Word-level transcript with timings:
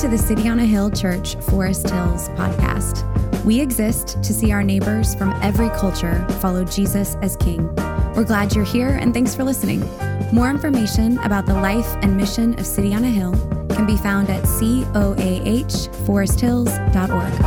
to 0.00 0.08
the 0.08 0.16
City 0.16 0.48
on 0.48 0.60
a 0.60 0.64
Hill 0.64 0.90
Church 0.90 1.34
Forest 1.50 1.90
Hills 1.90 2.30
podcast. 2.30 3.04
We 3.44 3.60
exist 3.60 4.16
to 4.22 4.32
see 4.32 4.50
our 4.50 4.62
neighbors 4.62 5.14
from 5.14 5.38
every 5.42 5.68
culture 5.78 6.26
follow 6.40 6.64
Jesus 6.64 7.18
as 7.20 7.36
King. 7.36 7.66
We're 8.14 8.24
glad 8.24 8.54
you're 8.54 8.64
here 8.64 8.88
and 8.88 9.12
thanks 9.12 9.34
for 9.34 9.44
listening. 9.44 9.86
More 10.32 10.48
information 10.48 11.18
about 11.18 11.44
the 11.44 11.52
life 11.52 11.86
and 12.00 12.16
mission 12.16 12.58
of 12.58 12.64
City 12.64 12.94
on 12.94 13.04
a 13.04 13.10
Hill 13.10 13.32
can 13.68 13.84
be 13.84 13.98
found 13.98 14.30
at 14.30 14.42
coahforesthills.org. 14.44 17.40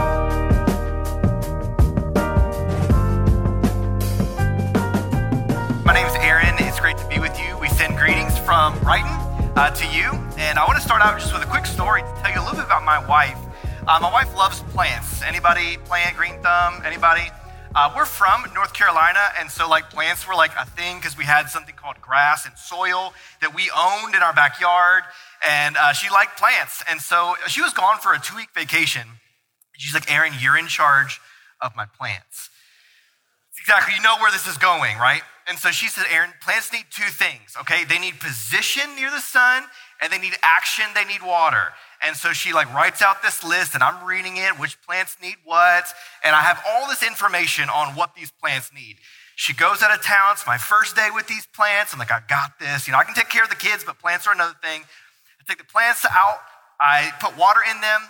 My 5.84 5.94
name 5.96 6.06
is 6.06 6.14
Aaron. 6.18 6.54
It's 6.60 6.80
great 6.80 7.00
to 7.00 7.08
be 7.08 7.18
with 7.18 7.36
you. 7.40 7.58
We 7.58 7.70
send 7.70 7.98
greetings 7.98 8.38
from 8.38 8.78
Brighton 8.82 9.10
uh, 9.58 9.72
to 9.72 9.88
you. 9.88 10.23
And 10.44 10.60
I 10.60 10.66
want 10.66 10.76
to 10.76 10.84
start 10.84 11.02
out 11.02 11.18
just 11.18 11.32
with 11.32 11.42
a 11.42 11.46
quick 11.46 11.66
story 11.66 12.02
to 12.02 12.14
tell 12.22 12.30
you 12.30 12.38
a 12.38 12.44
little 12.44 12.58
bit 12.58 12.66
about 12.66 12.84
my 12.84 13.00
wife. 13.08 13.40
Uh, 13.88 13.98
my 14.02 14.12
wife 14.12 14.36
loves 14.36 14.60
plants. 14.76 15.24
Anybody 15.24 15.78
plant 15.86 16.18
green 16.18 16.38
thumb? 16.44 16.84
Anybody? 16.86 17.24
Uh, 17.74 17.92
we're 17.96 18.06
from 18.06 18.44
North 18.54 18.74
Carolina, 18.74 19.20
and 19.40 19.50
so 19.50 19.70
like 19.70 19.90
plants 19.90 20.28
were 20.28 20.36
like 20.36 20.52
a 20.60 20.66
thing 20.66 20.98
because 20.98 21.18
we 21.18 21.24
had 21.24 21.48
something 21.48 21.74
called 21.76 21.96
grass 22.02 22.46
and 22.46 22.58
soil 22.58 23.14
that 23.40 23.56
we 23.56 23.72
owned 23.72 24.16
in 24.16 24.22
our 24.22 24.34
backyard, 24.34 25.04
and 25.48 25.78
uh, 25.78 25.94
she 25.94 26.10
liked 26.10 26.38
plants. 26.38 26.84
And 26.92 27.00
so 27.00 27.36
she 27.48 27.62
was 27.62 27.72
gone 27.72 28.00
for 28.00 28.14
a 28.14 28.20
two 28.20 28.36
week 28.36 28.50
vacation. 28.54 29.08
She's 29.78 29.94
like, 29.94 30.12
Aaron, 30.12 30.34
you're 30.42 30.58
in 30.58 30.68
charge 30.68 31.22
of 31.62 31.74
my 31.74 31.86
plants. 31.86 32.50
Exactly, 33.62 33.96
you 33.96 34.02
know 34.02 34.18
where 34.20 34.30
this 34.30 34.46
is 34.46 34.58
going, 34.58 34.98
right? 34.98 35.22
And 35.48 35.58
so 35.58 35.72
she 35.72 35.88
said, 35.88 36.04
Aaron, 36.12 36.32
plants 36.42 36.72
need 36.72 36.86
two 36.92 37.10
things, 37.10 37.56
okay? 37.62 37.86
They 37.86 38.00
need 38.00 38.20
position 38.20 38.96
near 38.96 39.10
the 39.10 39.20
sun, 39.20 39.64
and 40.04 40.12
they 40.12 40.20
need 40.20 40.34
action, 40.44 40.84
they 40.94 41.06
need 41.06 41.24
water. 41.24 41.72
And 42.06 42.18
so 42.18 42.34
she 42.34 42.52
like 42.52 42.72
writes 42.74 43.02
out 43.02 43.24
this 43.24 43.42
list 43.44 43.74
and 43.74 43.82
I'm 43.82 44.06
reading 44.06 44.36
it, 44.36 44.60
which 44.60 44.80
plants 44.82 45.16
need 45.22 45.38
what. 45.46 45.86
And 46.26 46.36
I 46.36 46.42
have 46.42 46.62
all 46.68 46.90
this 46.90 47.02
information 47.02 47.70
on 47.70 47.96
what 47.96 48.14
these 48.14 48.30
plants 48.30 48.72
need. 48.76 48.98
She 49.36 49.54
goes 49.54 49.82
out 49.82 49.98
of 49.98 50.04
town. 50.04 50.34
It's 50.34 50.46
my 50.46 50.58
first 50.58 50.98
day 50.98 51.08
with 51.14 51.28
these 51.28 51.46
plants. 51.46 51.94
I'm 51.94 52.00
like, 52.00 52.12
I 52.12 52.20
got 52.28 52.60
this. 52.60 52.86
You 52.86 52.92
know, 52.92 53.00
I 53.00 53.06
can 53.06 53.16
take 53.16 53.30
care 53.30 53.44
of 53.44 53.50
the 53.50 53.56
kids, 53.56 53.86
but 53.86 53.98
plants 53.98 54.28
are 54.28 54.34
another 54.34 54.56
thing. 54.62 54.82
I 54.82 55.44
take 55.48 55.58
the 55.58 55.72
plants 55.72 56.06
out, 56.06 56.40
I 56.80 57.12
put 57.20 57.38
water 57.38 57.60
in 57.70 57.82
them, 57.82 58.02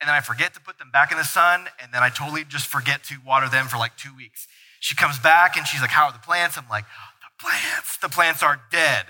and 0.00 0.08
then 0.08 0.14
I 0.14 0.20
forget 0.20 0.54
to 0.54 0.60
put 0.60 0.78
them 0.78 0.90
back 0.90 1.10
in 1.10 1.18
the 1.18 1.24
sun, 1.24 1.68
and 1.82 1.92
then 1.92 2.02
I 2.02 2.08
totally 2.08 2.44
just 2.44 2.66
forget 2.66 3.02
to 3.04 3.16
water 3.26 3.48
them 3.48 3.66
for 3.66 3.78
like 3.78 3.96
two 3.96 4.14
weeks. 4.14 4.46
She 4.80 4.94
comes 4.94 5.18
back 5.18 5.56
and 5.56 5.66
she's 5.66 5.80
like, 5.80 5.90
How 5.90 6.06
are 6.06 6.12
the 6.12 6.18
plants? 6.18 6.56
I'm 6.56 6.68
like, 6.70 6.84
The 7.20 7.44
plants, 7.44 7.96
the 7.96 8.08
plants 8.08 8.42
are 8.42 8.60
dead. 8.70 9.06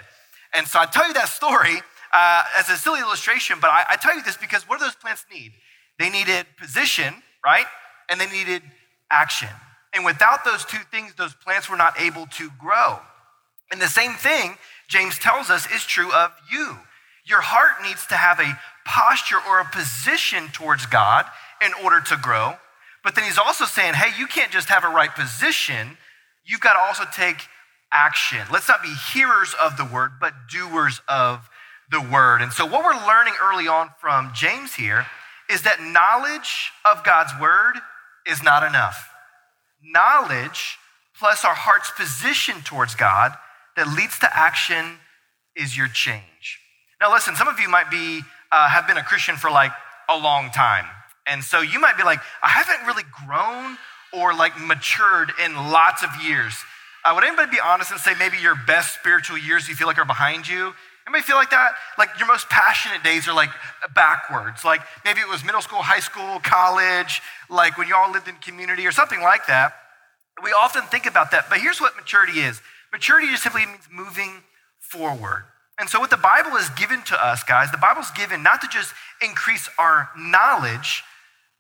And 0.54 0.66
so 0.66 0.78
I 0.80 0.86
tell 0.86 1.06
you 1.06 1.14
that 1.14 1.28
story 1.28 1.82
uh, 2.12 2.44
as 2.56 2.68
a 2.68 2.76
silly 2.76 3.00
illustration, 3.00 3.58
but 3.60 3.70
I, 3.70 3.84
I 3.90 3.96
tell 3.96 4.14
you 4.14 4.22
this 4.22 4.36
because 4.36 4.68
what 4.68 4.78
do 4.78 4.84
those 4.84 4.94
plants 4.94 5.24
need? 5.32 5.52
They 5.98 6.10
needed 6.10 6.46
position, 6.58 7.14
right? 7.44 7.66
And 8.08 8.20
they 8.20 8.30
needed 8.30 8.62
action. 9.10 9.48
And 9.94 10.04
without 10.04 10.44
those 10.44 10.64
two 10.64 10.80
things, 10.90 11.14
those 11.14 11.34
plants 11.34 11.68
were 11.68 11.76
not 11.76 12.00
able 12.00 12.26
to 12.26 12.50
grow. 12.58 12.98
And 13.70 13.80
the 13.80 13.88
same 13.88 14.12
thing, 14.12 14.56
James 14.88 15.18
tells 15.18 15.50
us, 15.50 15.70
is 15.70 15.84
true 15.84 16.12
of 16.12 16.32
you. 16.50 16.78
Your 17.26 17.40
heart 17.42 17.82
needs 17.82 18.06
to 18.06 18.14
have 18.14 18.40
a 18.40 18.58
posture 18.86 19.38
or 19.46 19.60
a 19.60 19.64
position 19.66 20.48
towards 20.52 20.86
God 20.86 21.26
in 21.62 21.72
order 21.84 22.00
to 22.00 22.16
grow. 22.16 22.54
But 23.04 23.14
then 23.14 23.24
he's 23.24 23.38
also 23.38 23.64
saying, 23.64 23.94
hey, 23.94 24.18
you 24.18 24.26
can't 24.26 24.50
just 24.50 24.68
have 24.68 24.84
a 24.84 24.88
right 24.88 25.14
position, 25.14 25.98
you've 26.46 26.60
got 26.60 26.74
to 26.74 26.80
also 26.80 27.04
take 27.12 27.36
action. 27.92 28.40
Let's 28.50 28.68
not 28.68 28.82
be 28.82 28.94
hearers 29.12 29.54
of 29.60 29.76
the 29.76 29.84
word, 29.84 30.12
but 30.20 30.32
doers 30.50 31.00
of 31.08 31.48
the 31.90 32.00
word. 32.00 32.42
And 32.42 32.52
so, 32.52 32.66
what 32.66 32.84
we're 32.84 33.06
learning 33.06 33.34
early 33.42 33.68
on 33.68 33.90
from 34.00 34.32
James 34.34 34.74
here 34.74 35.06
is 35.50 35.62
that 35.62 35.80
knowledge 35.80 36.72
of 36.84 37.04
God's 37.04 37.32
word 37.40 37.74
is 38.26 38.42
not 38.42 38.62
enough. 38.62 39.10
Knowledge 39.82 40.78
plus 41.18 41.44
our 41.44 41.54
heart's 41.54 41.90
position 41.90 42.62
towards 42.62 42.94
God 42.94 43.32
that 43.76 43.88
leads 43.88 44.18
to 44.20 44.36
action 44.36 44.98
is 45.56 45.76
your 45.76 45.88
change. 45.88 46.60
Now, 47.00 47.12
listen, 47.12 47.34
some 47.36 47.48
of 47.48 47.58
you 47.60 47.68
might 47.68 47.90
be, 47.90 48.22
uh, 48.52 48.68
have 48.68 48.86
been 48.86 48.96
a 48.96 49.02
Christian 49.02 49.36
for 49.36 49.50
like 49.50 49.72
a 50.08 50.18
long 50.18 50.50
time. 50.50 50.86
And 51.26 51.44
so 51.44 51.60
you 51.60 51.78
might 51.78 51.96
be 51.96 52.02
like, 52.02 52.18
I 52.42 52.48
haven't 52.48 52.86
really 52.86 53.04
grown 53.26 53.76
or 54.12 54.34
like 54.34 54.58
matured 54.60 55.30
in 55.44 55.54
lots 55.54 56.02
of 56.02 56.10
years. 56.22 56.54
Uh, 57.04 57.12
would 57.14 57.24
anybody 57.24 57.50
be 57.50 57.60
honest 57.60 57.90
and 57.90 58.00
say 58.00 58.12
maybe 58.18 58.38
your 58.38 58.56
best 58.66 58.94
spiritual 58.94 59.38
years 59.38 59.68
you 59.68 59.74
feel 59.74 59.86
like 59.86 59.98
are 59.98 60.04
behind 60.04 60.48
you? 60.48 60.72
Anybody 61.08 61.22
feel 61.22 61.36
like 61.36 61.50
that? 61.50 61.72
Like 61.96 62.10
your 62.18 62.28
most 62.28 62.50
passionate 62.50 63.02
days 63.02 63.26
are 63.28 63.32
like 63.32 63.48
backwards. 63.94 64.62
Like 64.62 64.82
maybe 65.06 65.20
it 65.20 65.28
was 65.28 65.42
middle 65.42 65.62
school, 65.62 65.78
high 65.78 66.00
school, 66.00 66.38
college, 66.40 67.22
like 67.48 67.78
when 67.78 67.88
you 67.88 67.96
all 67.96 68.12
lived 68.12 68.28
in 68.28 68.34
community 68.36 68.86
or 68.86 68.92
something 68.92 69.22
like 69.22 69.46
that. 69.46 69.72
We 70.44 70.50
often 70.50 70.82
think 70.82 71.06
about 71.06 71.30
that. 71.30 71.46
But 71.48 71.60
here's 71.60 71.80
what 71.80 71.96
maturity 71.96 72.40
is 72.40 72.60
maturity 72.92 73.28
just 73.28 73.42
simply 73.42 73.64
means 73.64 73.88
moving 73.90 74.42
forward. 74.80 75.44
And 75.80 75.88
so, 75.88 75.98
what 75.98 76.10
the 76.10 76.18
Bible 76.18 76.56
is 76.56 76.68
given 76.70 77.00
to 77.04 77.26
us, 77.26 77.42
guys, 77.42 77.70
the 77.70 77.78
Bible's 77.78 78.10
given 78.10 78.42
not 78.42 78.60
to 78.60 78.68
just 78.68 78.92
increase 79.22 79.66
our 79.78 80.10
knowledge, 80.14 81.04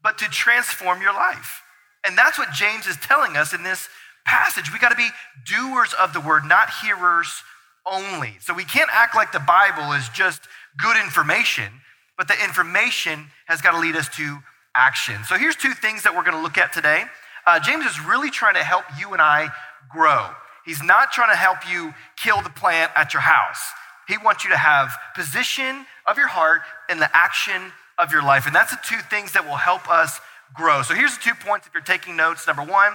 but 0.02 0.18
to 0.18 0.26
transform 0.26 1.00
your 1.00 1.14
life. 1.14 1.62
And 2.04 2.18
that's 2.18 2.38
what 2.38 2.52
James 2.52 2.86
is 2.86 2.96
telling 2.96 3.38
us 3.38 3.54
in 3.54 3.62
this 3.62 3.88
passage. 4.26 4.70
We 4.74 4.78
got 4.78 4.90
to 4.90 4.96
be 4.96 5.08
doers 5.46 5.94
of 5.98 6.12
the 6.12 6.20
word, 6.20 6.44
not 6.44 6.68
hearers 6.82 7.42
only. 7.90 8.36
So 8.40 8.54
we 8.54 8.64
can't 8.64 8.90
act 8.92 9.14
like 9.14 9.32
the 9.32 9.40
Bible 9.40 9.92
is 9.92 10.08
just 10.10 10.42
good 10.78 10.96
information, 10.96 11.72
but 12.16 12.28
the 12.28 12.42
information 12.42 13.26
has 13.46 13.60
got 13.60 13.72
to 13.72 13.78
lead 13.78 13.96
us 13.96 14.08
to 14.16 14.38
action. 14.74 15.24
So 15.24 15.36
here's 15.36 15.56
two 15.56 15.74
things 15.74 16.02
that 16.04 16.14
we're 16.14 16.22
going 16.22 16.36
to 16.36 16.42
look 16.42 16.58
at 16.58 16.72
today. 16.72 17.04
Uh, 17.46 17.58
James 17.58 17.84
is 17.86 18.00
really 18.04 18.30
trying 18.30 18.54
to 18.54 18.62
help 18.62 18.84
you 18.98 19.12
and 19.12 19.22
I 19.22 19.48
grow. 19.90 20.28
He's 20.64 20.82
not 20.82 21.12
trying 21.12 21.30
to 21.30 21.36
help 21.36 21.58
you 21.70 21.94
kill 22.16 22.42
the 22.42 22.50
plant 22.50 22.92
at 22.94 23.14
your 23.14 23.22
house. 23.22 23.60
He 24.06 24.16
wants 24.18 24.44
you 24.44 24.50
to 24.50 24.56
have 24.56 24.96
position 25.14 25.86
of 26.06 26.16
your 26.16 26.28
heart 26.28 26.62
and 26.88 27.00
the 27.00 27.10
action 27.16 27.72
of 27.98 28.12
your 28.12 28.22
life. 28.22 28.46
And 28.46 28.54
that's 28.54 28.70
the 28.70 28.80
two 28.84 29.00
things 29.10 29.32
that 29.32 29.44
will 29.44 29.56
help 29.56 29.90
us 29.90 30.20
grow. 30.54 30.82
So 30.82 30.94
here's 30.94 31.16
the 31.16 31.22
two 31.22 31.34
points 31.34 31.66
if 31.66 31.74
you're 31.74 31.82
taking 31.82 32.16
notes. 32.16 32.46
Number 32.46 32.62
one, 32.62 32.94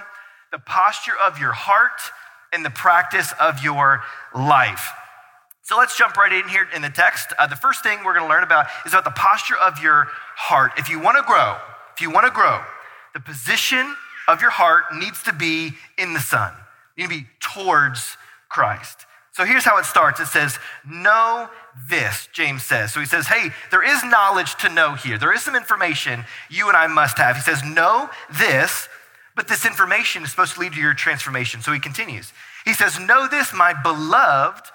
the 0.52 0.58
posture 0.58 1.12
of 1.24 1.38
your 1.38 1.52
heart 1.52 2.00
in 2.54 2.62
the 2.62 2.70
practice 2.70 3.32
of 3.40 3.62
your 3.62 4.02
life. 4.34 4.90
So 5.62 5.78
let's 5.78 5.96
jump 5.96 6.16
right 6.16 6.32
in 6.32 6.48
here 6.48 6.68
in 6.74 6.82
the 6.82 6.90
text. 6.90 7.28
Uh, 7.38 7.46
the 7.46 7.56
first 7.56 7.82
thing 7.82 7.98
we're 8.04 8.14
going 8.14 8.26
to 8.26 8.28
learn 8.28 8.44
about 8.44 8.66
is 8.84 8.92
about 8.92 9.04
the 9.04 9.10
posture 9.12 9.56
of 9.56 9.82
your 9.82 10.08
heart. 10.36 10.72
If 10.76 10.90
you 10.90 11.00
want 11.00 11.16
to 11.16 11.22
grow, 11.22 11.56
if 11.94 12.02
you 12.02 12.10
want 12.10 12.26
to 12.26 12.32
grow, 12.32 12.60
the 13.14 13.20
position 13.20 13.94
of 14.28 14.40
your 14.40 14.50
heart 14.50 14.84
needs 14.94 15.22
to 15.22 15.32
be 15.32 15.72
in 15.96 16.12
the 16.12 16.20
sun. 16.20 16.52
You 16.96 17.08
need 17.08 17.14
to 17.14 17.20
be 17.22 17.26
towards 17.40 18.16
Christ. 18.48 19.06
So 19.32 19.44
here's 19.44 19.64
how 19.64 19.78
it 19.78 19.84
starts. 19.84 20.20
It 20.20 20.26
says, 20.26 20.58
Know 20.88 21.48
this, 21.88 22.28
James 22.32 22.62
says. 22.62 22.92
So 22.92 23.00
he 23.00 23.06
says, 23.06 23.26
Hey, 23.26 23.50
there 23.70 23.82
is 23.82 24.04
knowledge 24.04 24.54
to 24.56 24.68
know 24.68 24.94
here. 24.94 25.18
There 25.18 25.32
is 25.32 25.42
some 25.42 25.56
information 25.56 26.24
you 26.50 26.68
and 26.68 26.76
I 26.76 26.86
must 26.86 27.18
have. 27.18 27.36
He 27.36 27.42
says, 27.42 27.64
Know 27.64 28.10
this 28.38 28.88
but 29.36 29.48
this 29.48 29.66
information 29.66 30.22
is 30.22 30.30
supposed 30.30 30.54
to 30.54 30.60
lead 30.60 30.74
to 30.74 30.80
your 30.80 30.94
transformation. 30.94 31.60
So 31.60 31.72
he 31.72 31.80
continues. 31.80 32.32
He 32.64 32.72
says, 32.72 32.98
Know 33.00 33.28
this, 33.28 33.52
my 33.52 33.74
beloved 33.82 34.70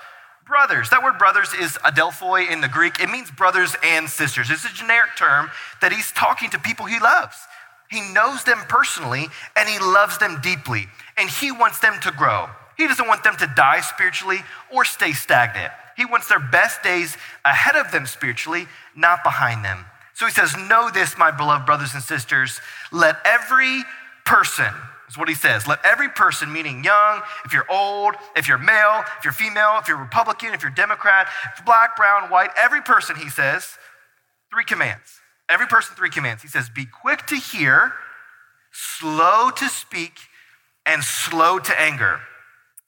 brothers. 0.46 0.90
That 0.90 1.03
word 1.03 1.18
brothers 1.18 1.53
is 1.53 1.74
adelphoi 1.86 2.50
in 2.52 2.59
the 2.59 2.68
Greek. 2.68 3.00
It 3.00 3.09
means 3.09 3.31
brothers 3.31 3.75
and 3.84 4.09
sisters. 4.09 4.50
It's 4.50 4.66
a 4.66 4.74
generic 4.74 5.12
term 5.18 5.50
that 5.81 5.94
he's 5.94 6.12
talking 6.12 6.50
to 6.50 6.59
people 6.59 6.86
he 6.86 7.00
loves. 7.00 7.38
He 7.90 8.02
knows 8.14 8.44
them 8.44 8.59
personally 8.68 9.28
and 9.56 9.69
he 9.69 9.80
loves 9.80 10.18
them 10.18 10.40
deeply. 10.42 10.88
And 11.18 11.30
he 11.30 11.52
wants 11.52 11.80
them 11.80 12.00
to 12.02 12.12
grow. 12.12 12.50
He 12.78 12.88
doesn't 12.88 13.08
want 13.08 13.24
them 13.24 13.36
to 13.38 13.53
die 13.56 13.81
spiritually 13.81 14.39
or 14.72 14.86
stay 14.86 15.13
stagnant. 15.13 15.72
He 15.98 16.06
wants 16.06 16.28
their 16.28 16.39
best 16.39 16.81
days 16.81 17.18
ahead 17.44 17.75
of 17.75 17.92
them 17.92 18.06
spiritually, 18.06 18.68
not 18.95 19.24
behind 19.24 19.66
them. 19.66 19.86
So 20.13 20.25
he 20.25 20.31
says, 20.31 20.56
Know 20.56 20.89
this, 20.89 21.18
my 21.18 21.31
beloved 21.31 21.66
brothers 21.66 21.94
and 21.94 22.04
sisters. 22.04 22.62
Let 22.92 23.18
every 23.25 23.83
person, 24.30 24.72
is 25.10 25.18
what 25.18 25.28
he 25.28 25.34
says. 25.34 25.66
Let 25.66 25.84
every 25.84 26.08
person, 26.08 26.54
meaning 26.54 26.84
young, 26.84 27.24
if 27.46 27.52
you're 27.52 27.66
old, 27.68 28.14
if 28.36 28.48
you're 28.48 28.60
male, 28.60 29.04
if 29.18 29.24
you're 29.24 29.34
female, 29.34 29.80
if 29.80 29.88
you're 29.88 29.98
Republican, 29.98 30.54
if 30.54 30.62
you're 30.62 30.72
Democrat, 30.72 31.28
if 31.52 31.58
you're 31.58 31.66
black, 31.66 31.98
brown, 31.98 32.30
white, 32.30 32.52
every 32.56 32.81
person, 32.81 33.16
he 33.16 33.28
says, 33.28 33.80
three 34.54 34.64
commands. 34.64 35.20
Every 35.50 35.66
person, 35.66 35.96
three 35.96 36.12
commands. 36.12 36.44
He 36.44 36.48
says, 36.48 36.70
be 36.70 36.86
quick 36.86 37.26
to 37.26 37.36
hear, 37.36 37.94
slow 38.72 39.50
to 39.50 39.68
speak, 39.68 40.14
and 40.86 41.04
slow 41.04 41.58
to 41.58 41.81
anger. 41.81 42.20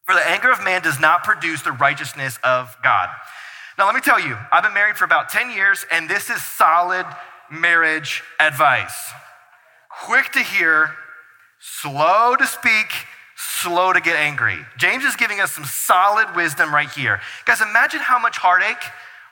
For 0.03 0.13
the 0.13 0.27
anger 0.29 0.51
of 0.51 0.63
man 0.63 0.83
does 0.83 0.99
not 0.99 1.23
produce 1.23 1.63
the 1.63 1.71
righteousness 1.71 2.37
of 2.43 2.77
God. 2.83 3.09
Now, 3.79 3.87
let 3.87 3.95
me 3.95 4.01
tell 4.01 4.19
you, 4.19 4.37
I've 4.51 4.61
been 4.61 4.75
married 4.75 4.95
for 4.95 5.05
about 5.05 5.29
10 5.29 5.49
years, 5.49 5.87
and 5.91 6.07
this 6.07 6.29
is 6.29 6.43
solid 6.43 7.07
marriage 7.49 8.21
advice. 8.39 9.11
Quick 10.03 10.31
to 10.33 10.39
hear, 10.39 10.91
slow 11.61 12.35
to 12.35 12.45
speak, 12.47 12.91
slow 13.35 13.93
to 13.93 14.01
get 14.01 14.15
angry. 14.15 14.57
James 14.77 15.03
is 15.03 15.15
giving 15.15 15.39
us 15.39 15.53
some 15.53 15.63
solid 15.63 16.35
wisdom 16.35 16.73
right 16.73 16.89
here. 16.89 17.21
Guys, 17.45 17.61
imagine 17.61 17.99
how 17.99 18.19
much 18.19 18.37
heartache 18.37 18.83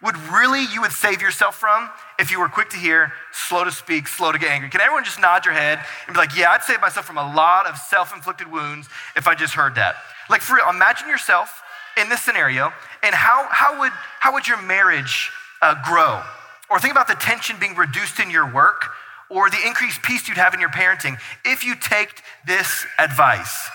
would 0.01 0.15
really 0.31 0.63
you 0.71 0.81
would 0.81 0.91
save 0.91 1.21
yourself 1.21 1.55
from 1.57 1.89
if 2.19 2.31
you 2.31 2.39
were 2.39 2.47
quick 2.47 2.69
to 2.69 2.77
hear, 2.77 3.11
slow 3.33 3.63
to 3.63 3.71
speak, 3.71 4.07
slow 4.07 4.31
to 4.31 4.37
get 4.37 4.51
angry? 4.51 4.69
Can 4.69 4.79
everyone 4.79 5.03
just 5.03 5.19
nod 5.19 5.43
your 5.43 5.53
head 5.53 5.79
and 6.07 6.13
be 6.13 6.19
like, 6.19 6.37
yeah, 6.37 6.51
I'd 6.51 6.63
save 6.63 6.79
myself 6.79 7.05
from 7.05 7.17
a 7.17 7.35
lot 7.35 7.67
of 7.67 7.77
self 7.77 8.15
inflicted 8.15 8.49
wounds 8.49 8.87
if 9.15 9.27
I 9.27 9.35
just 9.35 9.55
heard 9.55 9.75
that? 9.75 9.95
Like, 10.29 10.41
for 10.41 10.55
real, 10.55 10.69
imagine 10.69 11.09
yourself 11.09 11.63
in 11.99 12.07
this 12.09 12.21
scenario 12.21 12.71
and 13.03 13.13
how, 13.15 13.47
how, 13.49 13.79
would, 13.79 13.91
how 14.19 14.33
would 14.33 14.47
your 14.47 14.61
marriage 14.61 15.31
uh, 15.61 15.75
grow? 15.83 16.21
Or 16.69 16.79
think 16.79 16.93
about 16.93 17.07
the 17.07 17.15
tension 17.15 17.57
being 17.59 17.75
reduced 17.75 18.19
in 18.19 18.29
your 18.29 18.49
work 18.53 18.91
or 19.29 19.49
the 19.49 19.57
increased 19.65 20.01
peace 20.01 20.27
you'd 20.27 20.37
have 20.37 20.53
in 20.53 20.59
your 20.59 20.69
parenting 20.69 21.17
if 21.45 21.63
you 21.63 21.75
take 21.75 22.21
this 22.45 22.85
advice. 22.97 23.69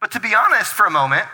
But 0.00 0.12
to 0.12 0.20
be 0.20 0.34
honest 0.34 0.72
for 0.72 0.86
a 0.86 0.90
moment, 0.90 1.26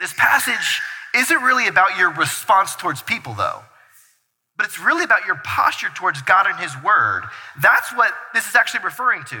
this 0.00 0.14
passage 0.14 0.80
isn't 1.14 1.42
really 1.42 1.68
about 1.68 1.98
your 1.98 2.10
response 2.12 2.74
towards 2.74 3.02
people, 3.02 3.34
though, 3.34 3.62
but 4.56 4.66
it's 4.66 4.78
really 4.78 5.04
about 5.04 5.26
your 5.26 5.36
posture 5.44 5.90
towards 5.94 6.22
God 6.22 6.46
and 6.46 6.58
His 6.58 6.72
Word. 6.82 7.22
That's 7.60 7.94
what 7.94 8.12
this 8.34 8.48
is 8.48 8.54
actually 8.54 8.84
referring 8.84 9.24
to. 9.24 9.40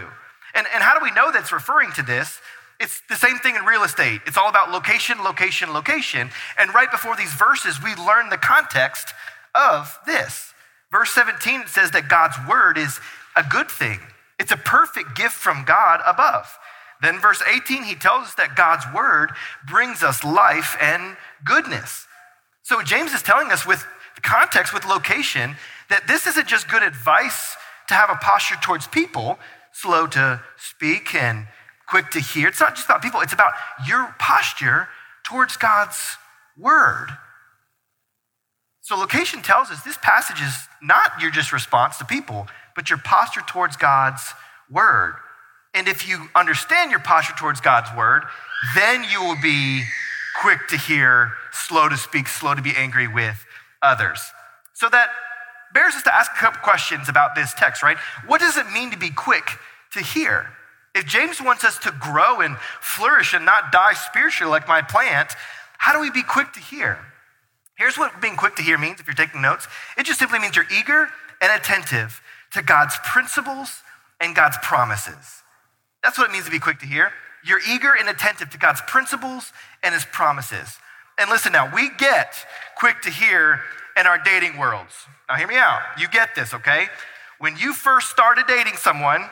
And, 0.54 0.66
and 0.74 0.82
how 0.82 0.98
do 0.98 1.02
we 1.02 1.10
know 1.12 1.32
that's 1.32 1.52
referring 1.52 1.92
to 1.92 2.02
this? 2.02 2.40
It's 2.80 3.00
the 3.08 3.14
same 3.14 3.38
thing 3.38 3.54
in 3.54 3.64
real 3.64 3.84
estate. 3.84 4.20
It's 4.26 4.36
all 4.36 4.48
about 4.48 4.70
location, 4.70 5.22
location, 5.22 5.72
location. 5.72 6.30
And 6.58 6.74
right 6.74 6.90
before 6.90 7.16
these 7.16 7.32
verses, 7.32 7.82
we 7.82 7.94
learn 7.94 8.28
the 8.28 8.36
context 8.36 9.14
of 9.54 9.98
this. 10.06 10.52
Verse 10.90 11.10
17, 11.10 11.68
says 11.68 11.92
that 11.92 12.08
God's 12.08 12.36
word 12.48 12.76
is 12.76 12.98
a 13.36 13.44
good 13.48 13.70
thing, 13.70 14.00
it's 14.38 14.52
a 14.52 14.56
perfect 14.56 15.16
gift 15.16 15.34
from 15.34 15.64
God 15.64 16.00
above. 16.06 16.58
Then, 17.00 17.18
verse 17.18 17.42
18, 17.52 17.82
he 17.82 17.96
tells 17.96 18.28
us 18.28 18.34
that 18.34 18.54
God's 18.54 18.84
word 18.94 19.32
brings 19.68 20.02
us 20.02 20.22
life 20.22 20.76
and 20.80 21.16
goodness. 21.44 22.06
So, 22.62 22.80
James 22.82 23.12
is 23.12 23.22
telling 23.22 23.50
us 23.50 23.66
with 23.66 23.84
context, 24.22 24.72
with 24.72 24.84
location, 24.86 25.56
that 25.90 26.06
this 26.06 26.26
isn't 26.26 26.46
just 26.46 26.68
good 26.68 26.82
advice 26.82 27.56
to 27.88 27.94
have 27.94 28.08
a 28.08 28.14
posture 28.14 28.56
towards 28.62 28.86
people, 28.86 29.38
slow 29.72 30.06
to 30.06 30.40
speak 30.56 31.14
and 31.14 31.48
quick 31.86 32.10
to 32.10 32.20
hear. 32.20 32.48
It's 32.48 32.60
not 32.60 32.76
just 32.76 32.86
about 32.86 33.02
people, 33.02 33.20
it's 33.20 33.32
about 33.32 33.52
your 33.86 34.14
posture 34.18 34.88
towards 35.24 35.56
God's 35.56 36.16
word. 36.56 37.08
So, 38.92 38.98
location 38.98 39.40
tells 39.40 39.70
us 39.70 39.82
this 39.82 39.96
passage 40.02 40.42
is 40.42 40.68
not 40.82 41.18
your 41.18 41.30
just 41.30 41.50
response 41.50 41.96
to 41.96 42.04
people, 42.04 42.46
but 42.76 42.90
your 42.90 42.98
posture 42.98 43.40
towards 43.40 43.74
God's 43.74 44.34
word. 44.70 45.14
And 45.72 45.88
if 45.88 46.06
you 46.06 46.28
understand 46.34 46.90
your 46.90 47.00
posture 47.00 47.32
towards 47.32 47.62
God's 47.62 47.88
word, 47.96 48.24
then 48.74 49.02
you 49.10 49.22
will 49.22 49.40
be 49.40 49.84
quick 50.42 50.68
to 50.68 50.76
hear, 50.76 51.32
slow 51.52 51.88
to 51.88 51.96
speak, 51.96 52.28
slow 52.28 52.54
to 52.54 52.60
be 52.60 52.76
angry 52.76 53.08
with 53.08 53.46
others. 53.80 54.20
So 54.74 54.90
that 54.90 55.08
bears 55.72 55.94
us 55.94 56.02
to 56.02 56.14
ask 56.14 56.30
a 56.30 56.38
couple 56.38 56.60
questions 56.60 57.08
about 57.08 57.34
this 57.34 57.54
text, 57.54 57.82
right? 57.82 57.96
What 58.26 58.42
does 58.42 58.58
it 58.58 58.70
mean 58.72 58.90
to 58.90 58.98
be 58.98 59.08
quick 59.08 59.56
to 59.94 60.00
hear? 60.00 60.50
If 60.94 61.06
James 61.06 61.40
wants 61.40 61.64
us 61.64 61.78
to 61.78 61.92
grow 61.98 62.42
and 62.42 62.58
flourish 62.82 63.32
and 63.32 63.46
not 63.46 63.72
die 63.72 63.94
spiritually 63.94 64.50
like 64.50 64.68
my 64.68 64.82
plant, 64.82 65.34
how 65.78 65.94
do 65.94 66.00
we 66.00 66.10
be 66.10 66.22
quick 66.22 66.52
to 66.52 66.60
hear? 66.60 66.98
Here's 67.82 67.98
what 67.98 68.20
being 68.20 68.36
quick 68.36 68.54
to 68.54 68.62
hear 68.62 68.78
means 68.78 69.00
if 69.00 69.08
you're 69.08 69.14
taking 69.14 69.42
notes 69.42 69.66
it 69.98 70.06
just 70.06 70.20
simply 70.20 70.38
means 70.38 70.54
you're 70.54 70.70
eager 70.72 71.08
and 71.40 71.60
attentive 71.60 72.22
to 72.52 72.62
God's 72.62 72.96
principles 73.02 73.82
and 74.20 74.36
God's 74.36 74.56
promises. 74.62 75.42
That's 76.04 76.16
what 76.16 76.30
it 76.30 76.32
means 76.32 76.44
to 76.44 76.52
be 76.52 76.60
quick 76.60 76.78
to 76.78 76.86
hear. 76.86 77.10
You're 77.44 77.58
eager 77.68 77.92
and 77.98 78.08
attentive 78.08 78.50
to 78.50 78.58
God's 78.58 78.80
principles 78.82 79.52
and 79.82 79.92
his 79.92 80.04
promises. 80.04 80.78
And 81.18 81.28
listen 81.28 81.50
now, 81.50 81.74
we 81.74 81.90
get 81.98 82.36
quick 82.78 83.02
to 83.02 83.10
hear 83.10 83.62
in 83.96 84.06
our 84.06 84.18
dating 84.22 84.58
worlds. 84.58 84.94
Now, 85.28 85.34
hear 85.34 85.48
me 85.48 85.56
out. 85.56 85.82
You 85.98 86.06
get 86.06 86.36
this, 86.36 86.54
okay? 86.54 86.86
When 87.40 87.56
you 87.56 87.72
first 87.72 88.10
started 88.10 88.44
dating 88.46 88.76
someone, 88.76 89.28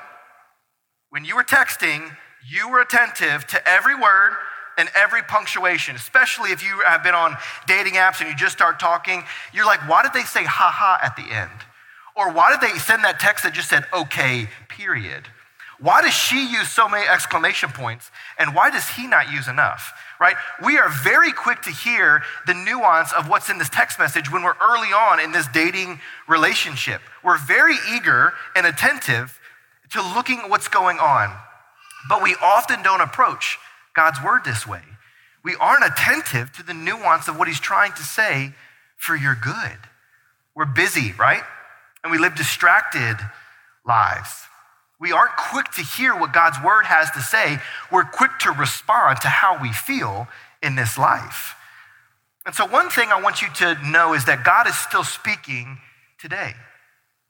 when 1.10 1.24
you 1.24 1.36
were 1.36 1.44
texting, 1.44 2.16
you 2.50 2.68
were 2.68 2.80
attentive 2.80 3.46
to 3.46 3.68
every 3.68 3.94
word 3.94 4.32
and 4.80 4.88
every 4.96 5.22
punctuation, 5.22 5.94
especially 5.94 6.50
if 6.50 6.64
you 6.64 6.80
have 6.86 7.02
been 7.02 7.14
on 7.14 7.36
dating 7.66 7.94
apps 7.94 8.20
and 8.20 8.30
you 8.30 8.34
just 8.34 8.54
start 8.54 8.80
talking. 8.80 9.22
You're 9.52 9.66
like, 9.66 9.86
why 9.88 10.02
did 10.02 10.14
they 10.14 10.22
say 10.22 10.42
ha 10.44 10.72
ha 10.74 10.98
at 11.02 11.14
the 11.16 11.32
end? 11.32 11.66
Or 12.16 12.32
why 12.32 12.50
did 12.50 12.60
they 12.60 12.76
send 12.78 13.04
that 13.04 13.20
text 13.20 13.44
that 13.44 13.52
just 13.52 13.68
said 13.68 13.84
okay, 13.92 14.48
period? 14.68 15.28
Why 15.78 16.02
does 16.02 16.14
she 16.14 16.46
use 16.46 16.70
so 16.70 16.88
many 16.88 17.06
exclamation 17.06 17.70
points? 17.70 18.10
And 18.38 18.54
why 18.54 18.70
does 18.70 18.88
he 18.88 19.06
not 19.06 19.30
use 19.30 19.48
enough? 19.48 19.92
Right? 20.18 20.36
We 20.64 20.78
are 20.78 20.88
very 20.88 21.32
quick 21.32 21.62
to 21.62 21.70
hear 21.70 22.22
the 22.46 22.54
nuance 22.54 23.12
of 23.12 23.28
what's 23.28 23.48
in 23.48 23.58
this 23.58 23.70
text 23.70 23.98
message 23.98 24.30
when 24.32 24.42
we're 24.42 24.58
early 24.60 24.88
on 24.88 25.20
in 25.20 25.32
this 25.32 25.46
dating 25.48 26.00
relationship. 26.26 27.00
We're 27.22 27.38
very 27.38 27.76
eager 27.94 28.32
and 28.56 28.66
attentive 28.66 29.38
to 29.92 30.02
looking 30.02 30.40
at 30.40 30.50
what's 30.50 30.68
going 30.68 30.98
on. 30.98 31.34
But 32.08 32.22
we 32.22 32.34
often 32.42 32.82
don't 32.82 33.00
approach 33.00 33.58
God's 33.94 34.22
word 34.22 34.44
this 34.44 34.66
way. 34.66 34.82
We 35.42 35.56
aren't 35.56 35.84
attentive 35.84 36.52
to 36.52 36.62
the 36.62 36.74
nuance 36.74 37.28
of 37.28 37.38
what 37.38 37.48
he's 37.48 37.60
trying 37.60 37.92
to 37.92 38.02
say 38.02 38.52
for 38.96 39.16
your 39.16 39.34
good. 39.34 39.78
We're 40.54 40.66
busy, 40.66 41.12
right? 41.18 41.42
And 42.02 42.12
we 42.12 42.18
live 42.18 42.34
distracted 42.34 43.16
lives. 43.86 44.30
We 45.00 45.12
aren't 45.12 45.36
quick 45.36 45.70
to 45.72 45.82
hear 45.82 46.14
what 46.14 46.32
God's 46.32 46.62
word 46.62 46.84
has 46.84 47.10
to 47.12 47.20
say. 47.20 47.58
We're 47.90 48.04
quick 48.04 48.32
to 48.40 48.52
respond 48.52 49.22
to 49.22 49.28
how 49.28 49.60
we 49.60 49.72
feel 49.72 50.28
in 50.62 50.76
this 50.76 50.98
life. 50.98 51.54
And 52.44 52.54
so, 52.54 52.66
one 52.66 52.90
thing 52.90 53.10
I 53.10 53.20
want 53.20 53.42
you 53.42 53.48
to 53.56 53.78
know 53.86 54.12
is 54.12 54.26
that 54.26 54.44
God 54.44 54.66
is 54.66 54.76
still 54.76 55.04
speaking 55.04 55.78
today. 56.18 56.52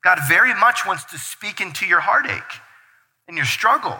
God 0.03 0.19
very 0.29 0.55
much 0.55 0.87
wants 0.87 1.05
to 1.07 1.19
speak 1.19 1.61
into 1.61 1.87
your 1.87 2.01
heartache 2.01 2.61
and 3.29 3.37
your 3.37 3.47
struggle, 3.47 3.99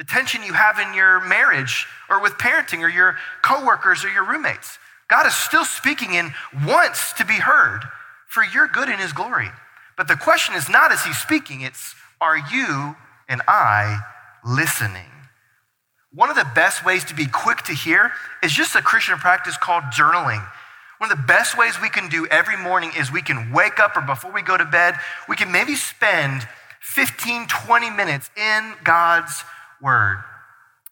the 0.00 0.04
tension 0.04 0.42
you 0.42 0.54
have 0.54 0.78
in 0.78 0.94
your 0.94 1.20
marriage 1.26 1.86
or 2.08 2.22
with 2.22 2.32
parenting 2.38 2.80
or 2.80 2.88
your 2.88 3.18
coworkers 3.42 4.02
or 4.02 4.08
your 4.08 4.24
roommates. 4.24 4.78
God 5.08 5.26
is 5.26 5.34
still 5.34 5.66
speaking 5.66 6.16
and 6.16 6.32
wants 6.64 7.12
to 7.18 7.26
be 7.26 7.34
heard 7.34 7.82
for 8.26 8.42
your 8.42 8.66
good 8.66 8.88
and 8.88 8.98
his 8.98 9.12
glory. 9.12 9.50
But 9.98 10.08
the 10.08 10.16
question 10.16 10.54
is 10.54 10.70
not 10.70 10.90
is 10.90 11.04
he 11.04 11.12
speaking, 11.12 11.60
it's 11.60 11.94
are 12.18 12.38
you 12.38 12.96
and 13.28 13.42
I 13.46 14.00
listening? 14.42 15.10
One 16.14 16.30
of 16.30 16.36
the 16.36 16.48
best 16.54 16.82
ways 16.82 17.04
to 17.04 17.14
be 17.14 17.26
quick 17.26 17.58
to 17.64 17.74
hear 17.74 18.10
is 18.42 18.52
just 18.52 18.74
a 18.74 18.80
Christian 18.80 19.18
practice 19.18 19.58
called 19.58 19.84
journaling. 19.92 20.42
One 20.96 21.12
of 21.12 21.18
the 21.18 21.24
best 21.24 21.58
ways 21.58 21.78
we 21.78 21.90
can 21.90 22.08
do 22.08 22.26
every 22.28 22.56
morning 22.56 22.90
is 22.96 23.12
we 23.12 23.20
can 23.20 23.52
wake 23.52 23.78
up 23.78 23.98
or 23.98 24.00
before 24.00 24.32
we 24.32 24.40
go 24.40 24.56
to 24.56 24.64
bed, 24.64 24.94
we 25.28 25.36
can 25.36 25.52
maybe 25.52 25.74
spend 25.74 26.48
15, 26.80 27.48
20 27.48 27.90
minutes 27.90 28.30
in 28.38 28.72
God's 28.82 29.44
Word. 29.82 30.22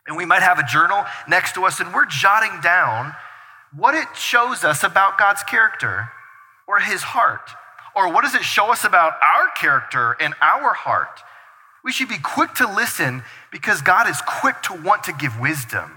And 0.07 0.17
we 0.17 0.25
might 0.25 0.43
have 0.43 0.59
a 0.59 0.67
journal 0.67 1.05
next 1.29 1.55
to 1.55 1.65
us 1.65 1.81
and 1.81 1.93
we're 1.93 2.07
jotting 2.07 2.61
down 2.63 3.15
what 3.77 3.95
it 3.95 4.09
shows 4.17 4.65
us 4.65 4.83
about 4.83 5.19
God's 5.19 5.43
character 5.43 6.09
or 6.67 6.81
His 6.81 7.03
heart 7.03 7.51
or 7.99 8.13
what 8.13 8.23
does 8.23 8.37
it 8.37 8.45
show 8.45 8.71
us 8.71 8.85
about 8.85 9.15
our 9.21 9.51
character 9.57 10.17
and 10.21 10.33
our 10.41 10.73
heart? 10.73 11.21
We 11.83 11.91
should 11.91 12.09
be 12.09 12.19
quick 12.19 12.55
to 12.55 12.73
listen 12.73 13.25
because 13.51 13.83
God 13.83 14.09
is 14.09 14.21
quick 14.23 14.63
to 14.65 14.75
want 14.75 15.03
to 15.05 15.13
give 15.13 15.41
wisdom. 15.41 15.91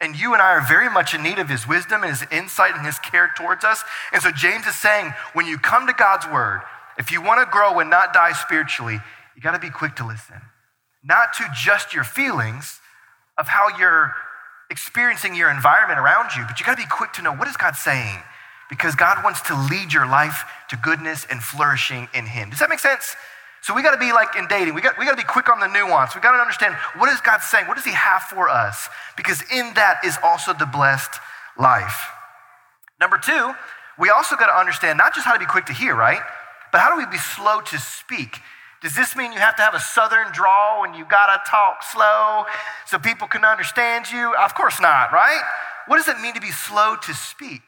And 0.00 0.18
you 0.18 0.32
and 0.32 0.40
I 0.40 0.52
are 0.52 0.66
very 0.66 0.88
much 0.88 1.12
in 1.12 1.22
need 1.22 1.38
of 1.38 1.50
his 1.50 1.68
wisdom 1.68 2.02
and 2.02 2.10
his 2.10 2.24
insight 2.32 2.74
and 2.76 2.86
his 2.86 2.98
care 2.98 3.30
towards 3.36 3.62
us. 3.62 3.82
And 4.12 4.22
so 4.22 4.30
James 4.30 4.66
is 4.66 4.76
saying, 4.76 5.12
when 5.34 5.46
you 5.46 5.58
come 5.58 5.86
to 5.86 5.92
God's 5.92 6.26
word, 6.26 6.62
if 6.96 7.12
you 7.12 7.20
want 7.20 7.44
to 7.44 7.50
grow 7.50 7.78
and 7.78 7.90
not 7.90 8.14
die 8.14 8.32
spiritually, 8.32 8.98
you 9.36 9.42
got 9.42 9.52
to 9.52 9.58
be 9.58 9.70
quick 9.70 9.96
to 9.96 10.06
listen. 10.06 10.40
Not 11.08 11.32
to 11.34 11.44
just 11.56 11.94
your 11.94 12.04
feelings 12.04 12.80
of 13.38 13.48
how 13.48 13.78
you're 13.78 14.14
experiencing 14.70 15.34
your 15.34 15.50
environment 15.50 15.98
around 15.98 16.36
you, 16.36 16.44
but 16.46 16.60
you 16.60 16.66
got 16.66 16.76
to 16.76 16.82
be 16.82 16.88
quick 16.88 17.12
to 17.14 17.22
know 17.22 17.32
what 17.32 17.48
is 17.48 17.56
God 17.56 17.74
saying? 17.74 18.18
because 18.68 18.94
God 18.94 19.24
wants 19.24 19.40
to 19.42 19.54
lead 19.70 19.92
your 19.92 20.06
life 20.06 20.44
to 20.68 20.76
goodness 20.76 21.26
and 21.30 21.42
flourishing 21.42 22.08
in 22.14 22.26
Him. 22.26 22.50
Does 22.50 22.58
that 22.58 22.68
make 22.68 22.78
sense? 22.78 23.16
So 23.62 23.74
we 23.74 23.82
got 23.82 23.92
to 23.92 23.98
be 23.98 24.12
like 24.12 24.36
in 24.36 24.46
dating. 24.46 24.74
We 24.74 24.80
got, 24.80 24.98
we 24.98 25.04
got 25.04 25.12
to 25.12 25.16
be 25.16 25.26
quick 25.26 25.48
on 25.48 25.58
the 25.58 25.66
nuance. 25.66 26.14
We 26.14 26.20
got 26.20 26.32
to 26.32 26.38
understand 26.38 26.74
what 26.96 27.12
is 27.12 27.20
God 27.20 27.40
saying? 27.40 27.66
What 27.66 27.76
does 27.76 27.84
He 27.84 27.92
have 27.92 28.22
for 28.22 28.48
us? 28.48 28.88
Because 29.16 29.42
in 29.52 29.72
that 29.74 30.00
is 30.04 30.16
also 30.22 30.52
the 30.52 30.66
blessed 30.66 31.18
life. 31.58 32.08
Number 33.00 33.18
two, 33.18 33.52
we 33.98 34.10
also 34.10 34.36
got 34.36 34.46
to 34.46 34.58
understand 34.58 34.98
not 34.98 35.14
just 35.14 35.26
how 35.26 35.32
to 35.32 35.38
be 35.38 35.46
quick 35.46 35.66
to 35.66 35.72
hear, 35.72 35.94
right? 35.94 36.20
But 36.70 36.80
how 36.80 36.94
do 36.94 36.98
we 36.98 37.06
be 37.10 37.18
slow 37.18 37.60
to 37.60 37.78
speak? 37.78 38.40
Does 38.80 38.94
this 38.94 39.16
mean 39.16 39.32
you 39.32 39.38
have 39.38 39.56
to 39.56 39.62
have 39.62 39.74
a 39.74 39.80
southern 39.80 40.32
drawl 40.32 40.84
and 40.84 40.94
you 40.94 41.04
got 41.04 41.26
to 41.26 41.50
talk 41.50 41.82
slow 41.82 42.44
so 42.86 42.98
people 42.98 43.26
can 43.26 43.44
understand 43.44 44.10
you? 44.10 44.34
Of 44.36 44.54
course 44.54 44.80
not, 44.80 45.12
right? 45.12 45.42
What 45.86 45.96
does 45.96 46.08
it 46.08 46.20
mean 46.20 46.34
to 46.34 46.40
be 46.40 46.52
slow 46.52 46.94
to 47.02 47.14
speak? 47.14 47.62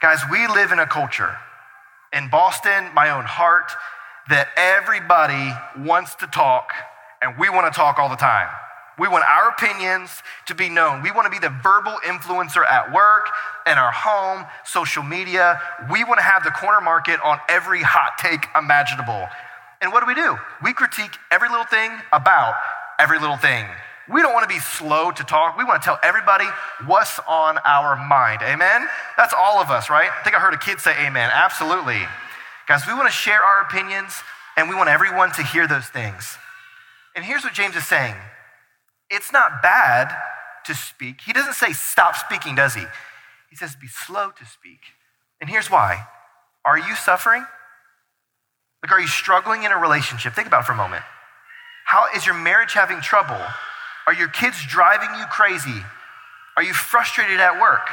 Guys, 0.00 0.20
we 0.30 0.46
live 0.46 0.70
in 0.70 0.78
a 0.78 0.86
culture 0.86 1.36
in 2.12 2.28
Boston, 2.30 2.86
my 2.94 3.10
own 3.10 3.24
heart, 3.24 3.72
that 4.28 4.48
everybody 4.56 5.52
wants 5.84 6.14
to 6.16 6.26
talk 6.28 6.70
and 7.20 7.36
we 7.36 7.48
want 7.48 7.72
to 7.72 7.76
talk 7.76 7.98
all 7.98 8.08
the 8.08 8.16
time. 8.16 8.48
We 8.98 9.08
want 9.08 9.24
our 9.24 9.50
opinions 9.50 10.22
to 10.46 10.54
be 10.54 10.68
known. 10.68 11.02
We 11.02 11.10
want 11.12 11.26
to 11.26 11.30
be 11.30 11.38
the 11.38 11.54
verbal 11.62 11.98
influencer 12.04 12.66
at 12.66 12.92
work, 12.92 13.28
in 13.66 13.78
our 13.78 13.92
home, 13.92 14.44
social 14.64 15.02
media. 15.02 15.60
We 15.90 16.02
want 16.04 16.18
to 16.18 16.24
have 16.24 16.42
the 16.42 16.50
corner 16.50 16.80
market 16.80 17.20
on 17.22 17.38
every 17.48 17.82
hot 17.82 18.18
take 18.18 18.46
imaginable. 18.56 19.28
And 19.80 19.92
what 19.92 20.00
do 20.00 20.06
we 20.06 20.14
do? 20.14 20.36
We 20.62 20.72
critique 20.72 21.12
every 21.30 21.48
little 21.48 21.64
thing 21.64 21.90
about 22.12 22.54
every 22.98 23.18
little 23.18 23.36
thing. 23.36 23.64
We 24.08 24.22
don't 24.22 24.32
want 24.32 24.48
to 24.48 24.54
be 24.54 24.60
slow 24.60 25.10
to 25.10 25.24
talk. 25.24 25.58
We 25.58 25.64
want 25.64 25.82
to 25.82 25.86
tell 25.86 25.98
everybody 26.02 26.46
what's 26.86 27.18
on 27.28 27.58
our 27.64 27.96
mind. 27.96 28.40
Amen? 28.42 28.88
That's 29.16 29.34
all 29.34 29.60
of 29.60 29.70
us, 29.70 29.90
right? 29.90 30.10
I 30.10 30.22
think 30.24 30.34
I 30.34 30.40
heard 30.40 30.54
a 30.54 30.58
kid 30.58 30.80
say 30.80 30.94
amen. 31.06 31.30
Absolutely. 31.32 32.00
Guys, 32.66 32.86
we 32.86 32.94
want 32.94 33.06
to 33.06 33.12
share 33.12 33.40
our 33.40 33.62
opinions 33.62 34.22
and 34.56 34.68
we 34.68 34.74
want 34.74 34.88
everyone 34.88 35.30
to 35.32 35.42
hear 35.42 35.66
those 35.68 35.86
things. 35.86 36.38
And 37.14 37.24
here's 37.24 37.44
what 37.44 37.52
James 37.52 37.76
is 37.76 37.86
saying 37.86 38.14
it's 39.10 39.32
not 39.32 39.62
bad 39.62 40.14
to 40.64 40.74
speak. 40.74 41.20
He 41.22 41.32
doesn't 41.32 41.54
say 41.54 41.72
stop 41.72 42.16
speaking, 42.16 42.54
does 42.54 42.74
he? 42.74 42.84
He 43.50 43.56
says 43.56 43.76
be 43.76 43.88
slow 43.88 44.30
to 44.30 44.44
speak. 44.44 44.80
And 45.40 45.48
here's 45.48 45.70
why 45.70 46.06
Are 46.64 46.78
you 46.78 46.94
suffering? 46.94 47.44
Like, 48.82 48.92
are 48.92 49.00
you 49.00 49.08
struggling 49.08 49.64
in 49.64 49.72
a 49.72 49.76
relationship? 49.76 50.34
Think 50.34 50.46
about 50.46 50.62
it 50.62 50.66
for 50.66 50.72
a 50.72 50.76
moment. 50.76 51.02
How 51.84 52.06
is 52.14 52.26
your 52.26 52.34
marriage 52.34 52.74
having 52.74 53.00
trouble? 53.00 53.40
Are 54.06 54.14
your 54.14 54.28
kids 54.28 54.64
driving 54.66 55.08
you 55.18 55.24
crazy? 55.26 55.82
Are 56.56 56.62
you 56.62 56.72
frustrated 56.72 57.40
at 57.40 57.60
work? 57.60 57.88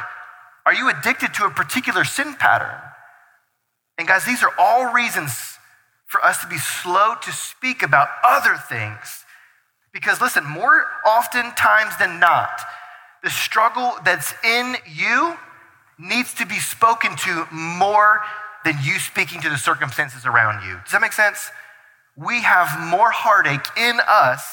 Are 0.65 0.73
you 0.73 0.89
addicted 0.89 1.33
to 1.35 1.45
a 1.45 1.49
particular 1.49 2.03
sin 2.03 2.35
pattern? 2.35 2.79
And 3.97 4.07
guys, 4.07 4.25
these 4.25 4.43
are 4.43 4.51
all 4.57 4.91
reasons 4.93 5.57
for 6.05 6.23
us 6.23 6.41
to 6.41 6.47
be 6.47 6.57
slow 6.57 7.15
to 7.21 7.31
speak 7.31 7.81
about 7.83 8.07
other 8.23 8.55
things 8.55 9.25
because 9.95 10.19
listen, 10.19 10.45
more 10.45 10.83
often 11.05 11.55
times 11.55 11.95
than 11.97 12.19
not, 12.19 12.61
the 13.23 13.29
struggle 13.29 13.93
that's 14.03 14.33
in 14.43 14.75
you 14.93 15.35
needs 15.97 16.33
to 16.33 16.45
be 16.45 16.59
spoken 16.59 17.15
to 17.15 17.47
more 17.49 18.21
than 18.65 18.75
you 18.83 18.99
speaking 18.99 19.39
to 19.41 19.49
the 19.49 19.57
circumstances 19.57 20.25
around 20.25 20.67
you. 20.67 20.75
Does 20.83 20.91
that 20.91 21.01
make 21.01 21.13
sense? 21.13 21.51
We 22.17 22.41
have 22.41 22.67
more 22.89 23.11
heartache 23.11 23.67
in 23.77 23.99
us, 24.09 24.43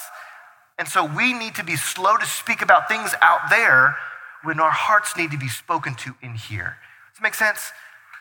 and 0.79 0.87
so 0.87 1.05
we 1.05 1.33
need 1.33 1.55
to 1.57 1.65
be 1.65 1.77
slow 1.77 2.17
to 2.17 2.27
speak 2.27 2.61
about 2.61 2.89
things 2.89 3.15
out 3.23 3.51
there 3.51 3.97
when 4.45 4.61
our 4.61 4.71
hearts 4.71 5.17
need 5.17 5.31
to 5.31 5.39
be 5.39 5.49
spoken 5.49 5.95
to 5.95 6.15
in 6.23 6.35
here. 6.35 6.77
Does 7.11 7.19
that 7.19 7.23
make 7.23 7.35
sense? 7.35 7.73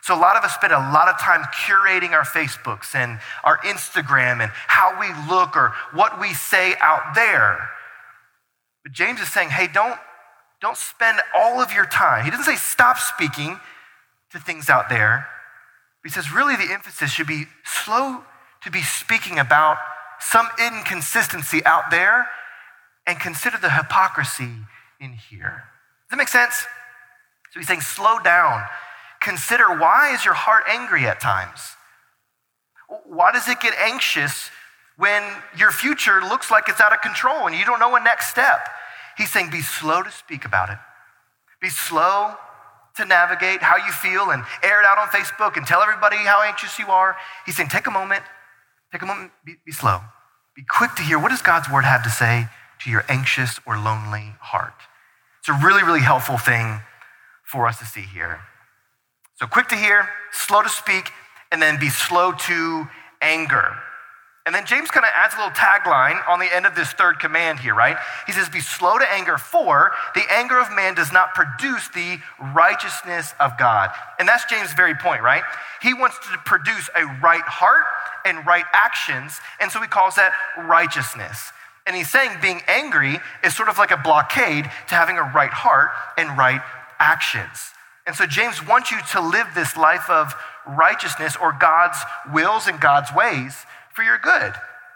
So, 0.02 0.16
a 0.16 0.18
lot 0.18 0.36
of 0.36 0.42
us 0.42 0.54
spend 0.54 0.72
a 0.72 0.78
lot 0.78 1.06
of 1.06 1.18
time 1.20 1.42
curating 1.64 2.10
our 2.10 2.24
Facebooks 2.24 2.94
and 2.94 3.20
our 3.44 3.58
Instagram 3.58 4.42
and 4.42 4.50
how 4.66 4.98
we 4.98 5.06
look 5.30 5.56
or 5.56 5.72
what 5.92 6.20
we 6.20 6.34
say 6.34 6.74
out 6.80 7.14
there. 7.14 7.70
But 8.82 8.92
James 8.92 9.20
is 9.20 9.28
saying, 9.28 9.50
hey, 9.50 9.68
don't, 9.72 9.98
don't 10.60 10.76
spend 10.76 11.20
all 11.36 11.60
of 11.60 11.72
your 11.72 11.86
time. 11.86 12.24
He 12.24 12.30
doesn't 12.30 12.46
say 12.46 12.56
stop 12.56 12.98
speaking 12.98 13.60
to 14.30 14.40
things 14.40 14.68
out 14.68 14.88
there. 14.88 15.28
He 16.02 16.10
says, 16.10 16.32
really, 16.32 16.56
the 16.56 16.72
emphasis 16.72 17.10
should 17.10 17.26
be 17.26 17.44
slow 17.64 18.22
to 18.64 18.70
be 18.70 18.82
speaking 18.82 19.38
about 19.38 19.78
some 20.18 20.48
inconsistency 20.58 21.64
out 21.64 21.90
there 21.90 22.28
and 23.06 23.18
consider 23.18 23.58
the 23.58 23.70
hypocrisy 23.70 24.50
in 25.00 25.12
here. 25.12 25.64
Does 26.04 26.10
that 26.10 26.16
make 26.16 26.28
sense? 26.28 26.66
So 27.52 27.60
he's 27.60 27.66
saying, 27.66 27.80
slow 27.80 28.18
down 28.18 28.64
consider 29.22 29.78
why 29.78 30.12
is 30.12 30.24
your 30.24 30.34
heart 30.34 30.64
angry 30.68 31.06
at 31.06 31.20
times? 31.20 31.76
Why 33.06 33.32
does 33.32 33.48
it 33.48 33.60
get 33.60 33.74
anxious 33.78 34.50
when 34.96 35.22
your 35.56 35.70
future 35.70 36.20
looks 36.20 36.50
like 36.50 36.68
it's 36.68 36.80
out 36.80 36.92
of 36.92 37.00
control 37.00 37.46
and 37.46 37.56
you 37.56 37.64
don't 37.64 37.80
know 37.80 37.94
a 37.96 38.00
next 38.02 38.28
step? 38.28 38.68
He's 39.16 39.30
saying 39.30 39.50
be 39.50 39.62
slow 39.62 40.02
to 40.02 40.10
speak 40.10 40.44
about 40.44 40.70
it. 40.70 40.78
Be 41.60 41.70
slow 41.70 42.34
to 42.96 43.04
navigate 43.04 43.62
how 43.62 43.76
you 43.76 43.92
feel 43.92 44.30
and 44.30 44.44
air 44.62 44.80
it 44.80 44.86
out 44.86 44.98
on 44.98 45.08
Facebook 45.08 45.56
and 45.56 45.66
tell 45.66 45.80
everybody 45.82 46.16
how 46.16 46.42
anxious 46.42 46.78
you 46.78 46.88
are. 46.88 47.16
He's 47.46 47.56
saying 47.56 47.70
take 47.70 47.86
a 47.86 47.90
moment, 47.90 48.22
take 48.92 49.02
a 49.02 49.06
moment, 49.06 49.32
be, 49.44 49.56
be 49.64 49.72
slow. 49.72 50.00
Be 50.54 50.62
quick 50.68 50.94
to 50.96 51.02
hear 51.02 51.18
what 51.18 51.30
does 51.30 51.42
God's 51.42 51.70
word 51.70 51.84
have 51.84 52.02
to 52.04 52.10
say 52.10 52.46
to 52.84 52.90
your 52.90 53.04
anxious 53.08 53.58
or 53.66 53.78
lonely 53.78 54.34
heart. 54.40 54.74
It's 55.40 55.48
a 55.48 55.58
really, 55.64 55.82
really 55.82 56.00
helpful 56.00 56.36
thing 56.36 56.80
for 57.44 57.66
us 57.66 57.78
to 57.78 57.84
see 57.86 58.02
here. 58.02 58.40
So 59.36 59.46
quick 59.46 59.68
to 59.68 59.76
hear, 59.76 60.08
slow 60.30 60.62
to 60.62 60.68
speak, 60.68 61.10
and 61.50 61.60
then 61.60 61.80
be 61.80 61.88
slow 61.88 62.32
to 62.32 62.88
anger. 63.20 63.74
And 64.44 64.52
then 64.52 64.66
James 64.66 64.90
kind 64.90 65.06
of 65.06 65.12
adds 65.14 65.34
a 65.34 65.36
little 65.38 65.52
tagline 65.52 66.18
on 66.28 66.40
the 66.40 66.52
end 66.52 66.66
of 66.66 66.74
this 66.74 66.90
third 66.92 67.20
command 67.20 67.60
here, 67.60 67.74
right? 67.74 67.96
He 68.26 68.32
says, 68.32 68.48
Be 68.48 68.58
slow 68.58 68.98
to 68.98 69.12
anger, 69.12 69.38
for 69.38 69.92
the 70.16 70.24
anger 70.30 70.58
of 70.58 70.72
man 70.72 70.94
does 70.94 71.12
not 71.12 71.32
produce 71.34 71.88
the 71.88 72.18
righteousness 72.52 73.34
of 73.38 73.56
God. 73.56 73.90
And 74.18 74.26
that's 74.26 74.44
James' 74.46 74.72
very 74.74 74.96
point, 74.96 75.22
right? 75.22 75.44
He 75.80 75.94
wants 75.94 76.18
to 76.18 76.38
produce 76.44 76.90
a 76.96 77.04
right 77.22 77.42
heart 77.42 77.84
and 78.24 78.44
right 78.44 78.64
actions, 78.72 79.38
and 79.60 79.70
so 79.70 79.80
he 79.80 79.86
calls 79.86 80.16
that 80.16 80.32
righteousness. 80.58 81.52
And 81.86 81.94
he's 81.94 82.10
saying 82.10 82.38
being 82.40 82.62
angry 82.66 83.18
is 83.44 83.54
sort 83.54 83.68
of 83.68 83.78
like 83.78 83.90
a 83.92 83.96
blockade 83.96 84.64
to 84.64 84.94
having 84.94 85.18
a 85.18 85.22
right 85.22 85.50
heart 85.50 85.90
and 86.18 86.36
right 86.36 86.60
actions. 86.98 87.70
And 88.06 88.16
so 88.16 88.26
James 88.26 88.64
wants 88.66 88.90
you 88.90 88.98
to 89.12 89.20
live 89.20 89.46
this 89.54 89.76
life 89.76 90.10
of 90.10 90.34
righteousness 90.66 91.36
or 91.40 91.52
God's 91.52 91.98
wills 92.32 92.66
and 92.66 92.80
God's 92.80 93.12
ways 93.14 93.54
for 93.94 94.02
your 94.02 94.18
good. 94.18 94.52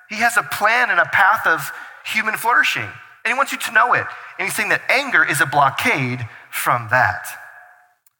He 0.09 0.17
has 0.17 0.37
a 0.37 0.43
plan 0.43 0.91
and 0.91 1.01
a 1.01 1.07
path 1.07 1.47
of 1.47 1.73
human 2.05 2.37
flourishing, 2.37 2.83
and 2.83 3.27
he 3.27 3.35
wants 3.35 3.53
you 3.53 3.59
to 3.59 3.73
know 3.73 3.93
it. 3.95 4.07
And 4.39 4.47
he's 4.47 4.57
saying 4.57 4.69
that 4.71 4.83
anger 4.89 5.25
is 5.25 5.41
a 5.41 5.47
blockade 5.47 6.27
from 6.51 6.89
that. 6.91 7.27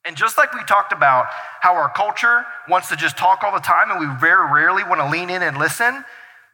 And 0.05 0.17
just 0.17 0.39
like 0.39 0.55
we 0.55 0.63
talked 0.65 0.93
about 0.93 1.27
how 1.61 1.75
our 1.75 1.91
culture 1.91 2.47
wants 2.69 2.89
to 2.91 2.97
just 2.97 3.17
talk 3.19 3.43
all 3.43 3.53
the 3.53 3.59
time 3.59 3.91
and 3.91 3.99
we 3.99 4.07
very 4.21 4.53
rarely 4.53 4.85
want 4.85 5.01
to 5.01 5.09
lean 5.09 5.31
in 5.31 5.43
and 5.43 5.59
listen, 5.59 6.05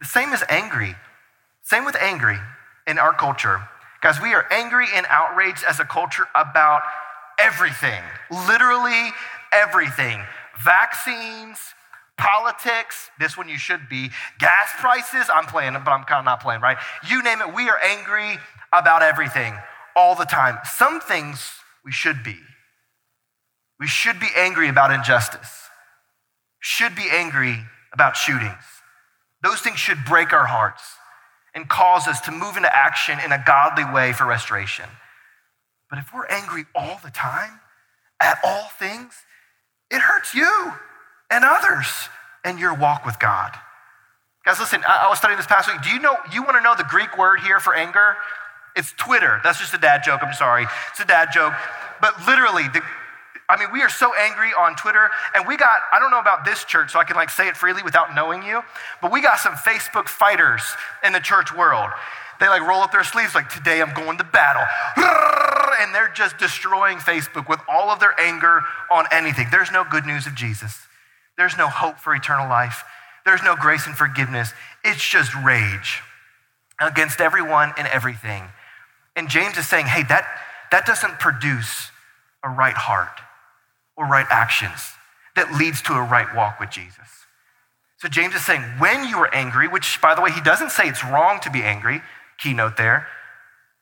the 0.01 0.07
same 0.07 0.33
is 0.33 0.43
angry. 0.49 0.97
Same 1.63 1.85
with 1.85 1.95
angry 1.97 2.39
in 2.87 2.99
our 2.99 3.13
culture. 3.13 3.61
Guys, 4.01 4.21
we 4.21 4.33
are 4.33 4.47
angry 4.51 4.87
and 4.95 5.07
outraged 5.09 5.65
as 5.69 5.81
a 5.81 5.85
culture 5.85 6.27
about 6.35 6.83
everything, 7.39 8.03
literally 8.31 9.11
everything. 9.53 10.23
Vaccines, 10.65 11.59
politics, 12.19 13.11
this 13.19 13.37
one 13.37 13.49
you 13.49 13.59
should 13.59 13.89
be, 13.89 14.11
gas 14.39 14.71
prices, 14.79 15.29
I'm 15.33 15.47
playing, 15.47 15.73
but 15.73 15.89
I'm 15.89 16.05
kind 16.05 16.19
of 16.19 16.25
not 16.25 16.41
playing, 16.41 16.61
right? 16.61 16.77
You 17.09 17.23
name 17.23 17.41
it, 17.41 17.55
we 17.55 17.69
are 17.69 17.79
angry 17.79 18.39
about 18.73 19.03
everything 19.03 19.55
all 19.97 20.15
the 20.15 20.25
time. 20.25 20.59
Some 20.65 21.01
things 21.01 21.51
we 21.85 21.93
should 21.93 22.23
be. 22.23 22.37
We 23.81 23.87
should 23.87 24.21
be 24.21 24.29
angry 24.37 24.69
about 24.69 24.93
injustice, 24.93 25.69
should 26.61 26.95
be 26.95 27.09
angry 27.11 27.59
about 27.93 28.17
shootings. 28.17 28.63
Those 29.43 29.61
things 29.61 29.79
should 29.79 30.05
break 30.05 30.33
our 30.33 30.47
hearts 30.47 30.83
and 31.55 31.69
cause 31.69 32.07
us 32.07 32.21
to 32.23 32.31
move 32.31 32.57
into 32.57 32.75
action 32.75 33.19
in 33.25 33.33
a 33.33 33.43
godly 33.45 33.85
way 33.85 34.13
for 34.13 34.25
restoration. 34.25 34.87
But 35.91 35.99
if 35.99 36.15
we're 36.15 36.27
angry 36.27 36.65
all 36.75 37.01
the 37.05 37.11
time 37.11 37.61
at 38.21 38.39
all 38.45 38.69
things, 38.79 39.15
it 39.91 40.01
hurts 40.01 40.35
you 40.35 40.73
and 41.33 41.45
others 41.45 41.89
and 42.45 42.59
your 42.59 42.75
walk 42.75 43.07
with 43.07 43.19
God. 43.19 43.53
Guys, 44.45 44.61
listen, 44.61 44.83
I, 44.87 45.09
was 45.09 45.19
studying 45.19 45.39
this 45.39 45.47
past 45.47 45.73
week. 45.73 45.81
Do 45.83 45.89
you 45.89 45.99
know, 45.99 46.17
you 46.33 46.43
want 46.43 46.57
to 46.57 46.61
know 46.61 46.75
the 46.77 46.85
Greek 46.85 47.17
word 47.17 47.41
here 47.41 47.59
for 47.59 47.75
anger? 47.75 48.17
It's 48.77 48.93
Twitter. 48.93 49.41
That's 49.43 49.59
just 49.59 49.73
a 49.73 49.79
dad 49.79 50.03
joke. 50.05 50.21
I'm 50.23 50.35
sorry. 50.35 50.67
It's 50.91 51.01
a 51.01 51.07
dad 51.07 51.29
joke. 51.33 51.55
But 52.01 52.27
literally, 52.27 52.65
the, 52.69 52.83
I 53.49 53.59
mean, 53.59 53.69
we 53.73 53.83
are 53.83 53.89
so 53.89 54.13
angry 54.19 54.51
on 54.59 54.75
Twitter, 54.75 55.11
and 55.35 55.47
we 55.47 55.57
got, 55.57 55.81
I 55.93 56.01
don't 56.01 56.11
know 56.11 56.19
about 56.19 56.45
this 56.45 56.65
church, 56.65 56.93
so 56.93 56.99
I 56.99 57.05
can 57.05 57.17
like 57.17 57.31
say 57.31 57.49
it 57.49 57.57
freely 57.57 57.83
without 57.83 58.15
knowing 58.15 58.43
you, 58.43 58.63
but 59.01 59.13
we 59.13 59.23
got 59.23 59.39
some 59.39 59.55
Facebook 59.55 60.09
fighters 60.09 60.63
in 61.05 61.13
the 61.13 61.21
church 61.21 61.55
world. 61.55 61.91
They 62.41 62.49
like 62.49 62.63
roll 62.63 62.81
up 62.81 62.91
their 62.91 63.05
sleeves, 63.05 63.35
like, 63.35 63.49
today 63.49 63.81
I'm 63.81 63.95
going 63.95 64.19
to 64.19 64.25
battle. 64.25 64.65
And 65.81 65.93
they're 65.93 66.13
just 66.15 66.37
destroying 66.37 66.99
Facebook 66.99 67.49
with 67.49 67.59
all 67.67 67.91
of 67.91 67.99
their 67.99 68.15
anger 68.21 68.61
on 68.91 69.07
anything. 69.11 69.49
There's 69.51 69.73
no 69.73 69.85
good 69.91 70.07
news 70.07 70.27
of 70.27 70.35
Jesus. 70.35 70.87
There's 71.37 71.57
no 71.57 71.69
hope 71.69 71.99
for 71.99 72.15
eternal 72.15 72.49
life. 72.49 72.85
There's 73.25 73.43
no 73.43 73.57
grace 73.57 73.87
and 73.87 73.97
forgiveness. 73.97 74.53
It's 74.85 75.07
just 75.07 75.35
rage 75.45 76.01
against 76.81 77.21
everyone 77.21 77.73
and 77.77 77.87
everything. 77.89 78.45
And 79.17 79.29
James 79.29 79.57
is 79.57 79.69
saying, 79.69 79.87
hey, 79.87 80.03
that, 80.05 80.27
that 80.71 80.87
doesn't 80.87 81.19
produce 81.19 81.91
a 82.43 82.49
right 82.49 82.75
heart 82.75 83.21
or 83.97 84.07
right 84.07 84.27
actions 84.31 84.93
that 85.37 85.53
leads 85.55 85.81
to 85.83 85.93
a 85.93 86.03
right 86.03 86.35
walk 86.35 86.59
with 86.61 86.71
Jesus. 86.71 86.97
So 87.99 88.09
James 88.09 88.35
is 88.35 88.45
saying, 88.45 88.63
when 88.79 89.09
you 89.09 89.17
are 89.19 89.33
angry, 89.33 89.69
which 89.69 90.01
by 90.03 90.15
the 90.15 90.21
way, 90.21 90.33
he 90.33 90.41
doesn't 90.41 90.71
say 90.71 90.89
it's 90.89 91.05
wrong 91.05 91.39
to 91.41 91.51
be 91.51 91.63
angry, 91.63 92.03
keynote 92.39 92.77
there. 92.77 93.07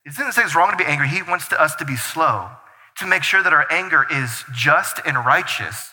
He 0.05 0.11
doesn't 0.11 0.33
say 0.33 0.43
it's 0.43 0.55
wrong 0.55 0.71
to 0.71 0.77
be 0.77 0.85
angry. 0.85 1.09
He 1.09 1.23
wants 1.23 1.49
to, 1.49 1.61
us 1.61 1.75
to 1.77 1.85
be 1.85 1.97
slow, 1.97 2.51
to 2.99 3.07
make 3.07 3.23
sure 3.23 3.43
that 3.43 3.53
our 3.53 3.67
anger 3.71 4.07
is 4.11 4.45
just 4.53 5.01
and 5.07 5.17
righteous 5.17 5.93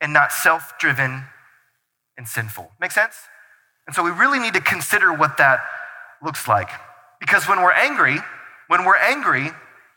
and 0.00 0.12
not 0.12 0.32
self 0.32 0.78
driven 0.78 1.24
and 2.16 2.26
sinful. 2.26 2.70
Make 2.80 2.92
sense? 2.92 3.14
And 3.86 3.94
so 3.94 4.02
we 4.02 4.10
really 4.10 4.38
need 4.38 4.54
to 4.54 4.60
consider 4.60 5.12
what 5.12 5.38
that 5.38 5.60
looks 6.22 6.46
like. 6.46 6.68
Because 7.20 7.48
when 7.48 7.62
we're 7.62 7.72
angry, 7.72 8.18
when 8.68 8.84
we're 8.84 8.96
angry, 8.96 9.50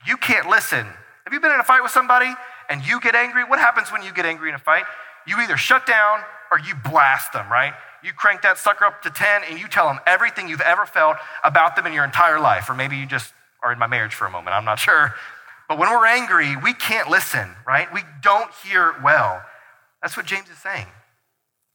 you 0.08 0.17
can't 0.17 0.48
listen. 0.48 0.86
Have 1.25 1.34
you 1.34 1.39
been 1.39 1.51
in 1.51 1.60
a 1.60 1.63
fight 1.63 1.84
with 1.84 1.91
somebody 1.91 2.34
and 2.70 2.86
you 2.86 3.00
get 3.01 3.15
angry? 3.15 3.43
What 3.43 3.60
happens 3.60 3.91
when 3.91 4.01
you 4.01 4.13
get 4.13 4.25
angry 4.25 4.50
in 4.50 4.55
a 4.55 4.60
fight? 4.60 4.86
You 5.27 5.39
either 5.41 5.58
shut 5.58 5.86
down 5.86 6.22
or 6.51 6.60
you 6.60 6.74
blast 6.84 7.34
them, 7.34 7.51
right? 7.51 7.74
You 8.03 8.13
crank 8.13 8.41
that 8.41 8.58
sucker 8.58 8.86
up 8.86 9.01
to 9.03 9.10
10 9.10 9.43
and 9.50 9.60
you 9.60 9.67
tell 9.67 9.88
them 9.88 10.00
everything 10.08 10.48
you've 10.48 10.62
ever 10.62 10.86
felt 10.86 11.17
about 11.43 11.75
them 11.75 11.86
in 11.86 11.93
your 11.93 12.03
entire 12.03 12.39
life. 12.39 12.70
Or 12.70 12.74
maybe 12.74 12.96
you 12.98 13.05
just 13.05 13.34
are 13.62 13.72
in 13.72 13.77
my 13.77 13.88
marriage 13.88 14.15
for 14.15 14.25
a 14.25 14.31
moment, 14.31 14.55
I'm 14.55 14.65
not 14.65 14.79
sure. 14.79 15.13
But 15.67 15.77
when 15.77 15.89
we're 15.89 16.08
angry, 16.08 16.55
we 16.58 16.74
can't 16.74 17.10
listen, 17.10 17.55
right? 17.65 17.93
We 17.93 18.01
don't 18.22 18.51
hear 18.63 18.96
well. 19.03 19.43
That's 20.01 20.17
what 20.17 20.25
James 20.25 20.50
is 20.50 20.58
saying. 20.58 20.88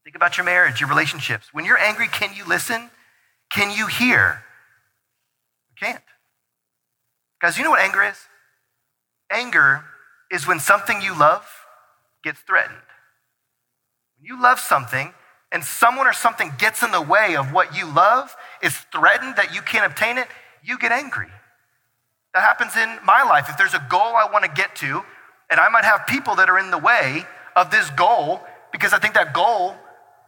Think 0.03 0.15
about 0.15 0.37
your 0.37 0.45
marriage, 0.45 0.79
your 0.79 0.89
relationships. 0.89 1.53
When 1.53 1.65
you're 1.65 1.77
angry, 1.77 2.07
can 2.07 2.35
you 2.35 2.45
listen? 2.45 2.89
Can 3.51 3.75
you 3.75 3.87
hear? 3.87 4.43
You 5.69 5.87
can't. 5.87 6.03
Guys, 7.41 7.57
you 7.57 7.63
know 7.63 7.71
what 7.71 7.81
anger 7.81 8.03
is? 8.03 8.17
Anger 9.31 9.83
is 10.31 10.47
when 10.47 10.59
something 10.59 11.01
you 11.01 11.17
love 11.17 11.45
gets 12.23 12.39
threatened. 12.39 12.77
When 14.17 14.25
you 14.25 14.41
love 14.41 14.59
something 14.59 15.13
and 15.51 15.63
someone 15.63 16.07
or 16.07 16.13
something 16.13 16.51
gets 16.57 16.83
in 16.83 16.91
the 16.91 17.01
way 17.01 17.35
of 17.35 17.53
what 17.53 17.77
you 17.77 17.85
love, 17.85 18.35
is 18.61 18.75
threatened 18.93 19.35
that 19.35 19.53
you 19.53 19.61
can't 19.61 19.85
obtain 19.85 20.17
it, 20.17 20.27
you 20.63 20.77
get 20.77 20.91
angry. 20.91 21.27
That 22.33 22.41
happens 22.41 22.75
in 22.75 22.97
my 23.05 23.23
life. 23.23 23.47
If 23.49 23.57
there's 23.57 23.73
a 23.73 23.85
goal 23.89 24.15
I 24.15 24.27
want 24.31 24.45
to 24.45 24.51
get 24.51 24.75
to, 24.77 25.03
and 25.49 25.59
I 25.59 25.69
might 25.69 25.85
have 25.85 26.05
people 26.07 26.35
that 26.35 26.49
are 26.49 26.59
in 26.59 26.71
the 26.71 26.77
way 26.77 27.25
of 27.57 27.71
this 27.71 27.89
goal 27.89 28.39
because 28.71 28.93
I 28.93 28.99
think 28.99 29.15
that 29.15 29.33
goal 29.33 29.75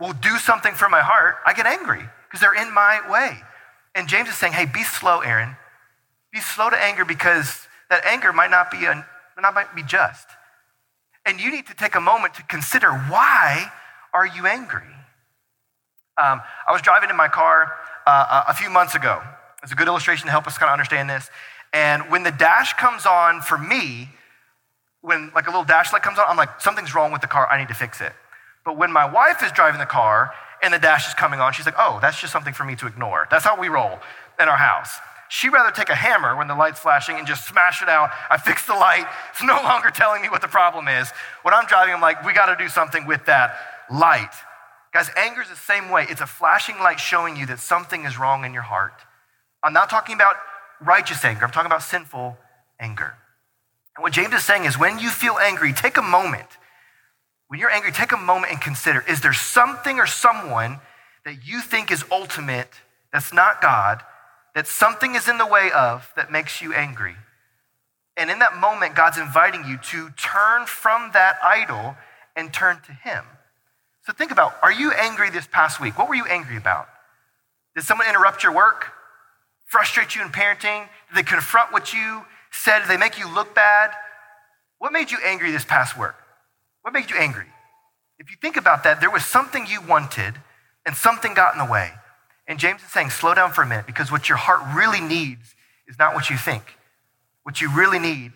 will 0.02 0.14
do 0.14 0.38
something 0.38 0.74
for 0.74 0.90
my 0.90 1.02
heart, 1.02 1.36
I 1.46 1.54
get 1.54 1.68
angry 1.68 2.04
because 2.28 2.42
they're 2.42 2.60
in 2.60 2.74
my 2.74 3.00
way. 3.10 3.38
And 3.96 4.08
James 4.08 4.28
is 4.30 4.36
saying, 4.36 4.54
hey, 4.54 4.66
be 4.66 4.84
slow, 4.84 5.20
Aaron. 5.20 5.56
Be 6.34 6.40
slow 6.40 6.70
to 6.70 6.78
anger 6.78 7.06
because 7.06 7.68
that 7.90 8.04
anger 8.06 8.34
might 8.34 8.50
not 8.50 8.72
be, 8.72 8.86
a, 8.86 9.06
might 9.54 9.76
be 9.76 9.84
just. 9.84 10.28
And 11.26 11.40
you 11.40 11.52
need 11.52 11.68
to 11.68 11.76
take 11.76 11.96
a 11.96 12.02
moment 12.02 12.34
to 12.36 12.44
consider 12.44 12.90
why 12.92 13.72
are 14.14 14.26
you 14.26 14.48
angry? 14.48 14.82
Um, 16.18 16.42
I 16.68 16.72
was 16.72 16.82
driving 16.82 17.10
in 17.10 17.16
my 17.16 17.28
car 17.28 17.74
uh, 18.06 18.44
a 18.48 18.54
few 18.54 18.70
months 18.70 18.96
ago. 18.96 19.22
It's 19.62 19.72
a 19.72 19.76
good 19.76 19.88
illustration 19.88 20.26
to 20.26 20.32
help 20.32 20.48
us 20.48 20.58
kind 20.58 20.70
of 20.70 20.74
understand 20.74 21.10
this. 21.10 21.30
And 21.74 22.10
when 22.10 22.24
the 22.24 22.32
dash 22.32 22.74
comes 22.74 23.06
on 23.06 23.42
for 23.42 23.58
me, 23.58 24.10
when 25.02 25.32
like 25.34 25.48
a 25.48 25.50
little 25.50 25.64
dash 25.64 25.94
light 25.94 26.02
comes 26.02 26.20
on, 26.20 26.26
I'm 26.28 26.38
like, 26.38 26.62
something's 26.62 26.94
wrong 26.94 27.12
with 27.12 27.22
the 27.22 27.28
car. 27.28 27.48
I 27.50 27.60
need 27.60 27.70
to 27.70 27.74
fix 27.74 28.02
it. 28.02 28.14
But 28.66 28.78
when 28.78 28.92
my 28.92 29.10
wife 29.10 29.42
is 29.44 29.52
driving 29.52 29.80
the 29.80 29.86
car 29.86 30.34
and 30.62 30.74
the 30.74 30.80
dash 30.80 31.08
is 31.08 31.14
coming 31.14 31.40
on, 31.40 31.54
she's 31.54 31.66
like, 31.66 31.76
oh, 31.78 32.00
that's 32.02 32.20
just 32.20 32.34
something 32.34 32.54
for 32.54 32.66
me 32.66 32.76
to 32.78 32.88
ignore. 32.88 33.28
That's 33.32 33.46
how 33.46 33.60
we 33.60 33.70
roll 33.70 34.00
in 34.40 34.50
our 34.50 34.58
house. 34.58 35.00
She'd 35.30 35.50
rather 35.50 35.72
take 35.72 35.90
a 35.90 35.96
hammer 35.96 36.36
when 36.36 36.48
the 36.48 36.56
light's 36.56 36.80
flashing 36.80 37.18
and 37.18 37.28
just 37.28 37.48
smash 37.48 37.82
it 37.82 37.90
out. 37.90 38.10
I 38.30 38.38
fixed 38.46 38.68
the 38.68 38.74
light. 38.74 39.06
It's 39.32 39.44
no 39.44 39.62
longer 39.64 39.90
telling 39.90 40.22
me 40.22 40.30
what 40.30 40.42
the 40.42 40.48
problem 40.48 40.88
is. 40.88 41.10
When 41.44 41.54
I'm 41.54 41.66
driving, 41.68 41.94
I'm 41.94 42.02
like, 42.02 42.26
we 42.26 42.34
got 42.34 42.48
to 42.48 42.62
do 42.62 42.68
something 42.68 43.06
with 43.06 43.26
that 43.28 43.56
light. 43.92 44.34
Guys, 44.92 45.10
anger 45.16 45.42
is 45.42 45.50
the 45.50 45.56
same 45.56 45.90
way. 45.90 46.08
It's 46.10 46.22
a 46.22 46.26
flashing 46.26 46.80
light 46.80 47.00
showing 47.00 47.38
you 47.38 47.46
that 47.46 47.60
something 47.60 48.06
is 48.06 48.18
wrong 48.18 48.44
in 48.44 48.54
your 48.54 48.64
heart. 48.64 48.94
I'm 49.64 49.74
not 49.74 49.90
talking 49.90 50.16
about 50.16 50.36
righteous 50.82 51.24
anger, 51.24 51.46
I'm 51.46 51.52
talking 51.52 51.68
about 51.68 51.84
sinful 51.84 52.38
anger. 52.80 53.16
And 54.00 54.04
what 54.06 54.14
James 54.14 54.34
is 54.34 54.46
saying 54.46 54.64
is 54.64 54.80
when 54.80 54.98
you 54.98 55.10
feel 55.10 55.38
angry, 55.42 55.74
take 55.74 55.98
a 55.98 56.02
moment. 56.02 56.48
When 57.50 57.60
you're 57.60 57.70
angry, 57.70 57.92
take 57.92 58.14
a 58.14 58.18
moment 58.18 58.54
and 58.54 58.62
consider 58.62 59.04
is 59.10 59.20
there 59.20 59.34
something 59.34 60.00
or 60.00 60.08
someone 60.08 60.80
that 61.26 61.46
you 61.46 61.60
think 61.60 61.92
is 61.92 62.06
ultimate 62.10 62.70
that's 63.12 63.34
not 63.34 63.62
God, 63.62 64.02
that 64.56 64.68
something 64.68 65.16
is 65.16 65.28
in 65.28 65.38
the 65.38 65.46
way 65.46 65.70
of 65.76 66.14
that 66.16 66.32
makes 66.32 66.62
you 66.62 66.74
angry? 66.74 67.18
And 68.16 68.30
in 68.30 68.40
that 68.40 68.56
moment, 68.56 68.96
God's 68.96 69.18
inviting 69.18 69.66
you 69.66 69.78
to 69.78 70.12
turn 70.12 70.66
from 70.66 71.12
that 71.12 71.36
idol 71.44 71.98
and 72.38 72.54
turn 72.54 72.80
to 72.86 72.94
Him. 72.94 73.26
So 74.06 74.14
think 74.14 74.32
about 74.32 74.54
are 74.64 74.72
you 74.72 74.94
angry 74.94 75.30
this 75.30 75.46
past 75.46 75.82
week? 75.82 75.98
What 75.98 76.08
were 76.08 76.16
you 76.16 76.26
angry 76.26 76.56
about? 76.56 76.88
Did 77.76 77.84
someone 77.84 78.08
interrupt 78.08 78.44
your 78.44 78.54
work? 78.54 78.94
Frustrate 79.66 80.16
you 80.16 80.22
in 80.22 80.30
parenting? 80.30 80.88
Did 81.10 81.18
they 81.18 81.24
confront 81.24 81.74
what 81.74 81.94
you 81.94 82.24
said? 82.60 82.80
Did 82.80 82.90
they 82.90 82.98
make 82.98 83.18
you 83.18 83.34
look 83.34 83.56
bad? 83.56 83.92
What 84.78 84.94
made 84.94 85.12
you 85.12 85.18
angry 85.26 85.52
this 85.52 85.66
past 85.66 85.98
work? 85.98 86.16
What 86.82 86.94
made 86.94 87.10
you 87.10 87.18
angry? 87.18 87.48
If 88.18 88.30
you 88.30 88.38
think 88.42 88.58
about 88.58 88.84
that, 88.84 89.00
there 89.00 89.10
was 89.10 89.26
something 89.26 89.66
you 89.68 89.82
wanted 89.82 90.36
and 90.86 90.96
something 90.96 91.34
got 91.34 91.54
in 91.54 91.60
the 91.60 91.72
way. 91.72 91.92
And 92.48 92.60
James 92.60 92.82
is 92.82 92.92
saying, 92.92 93.12
slow 93.12 93.34
down 93.34 93.52
for 93.52 93.62
a 93.62 93.68
minute 93.68 93.86
because 93.86 94.12
what 94.12 94.28
your 94.28 94.38
heart 94.38 94.62
really 94.76 95.02
needs 95.02 95.56
is 95.88 95.98
not 96.00 96.14
what 96.14 96.30
you 96.30 96.38
think. 96.38 96.64
What 97.44 97.62
you 97.62 97.70
really 97.74 98.00
need 98.00 98.32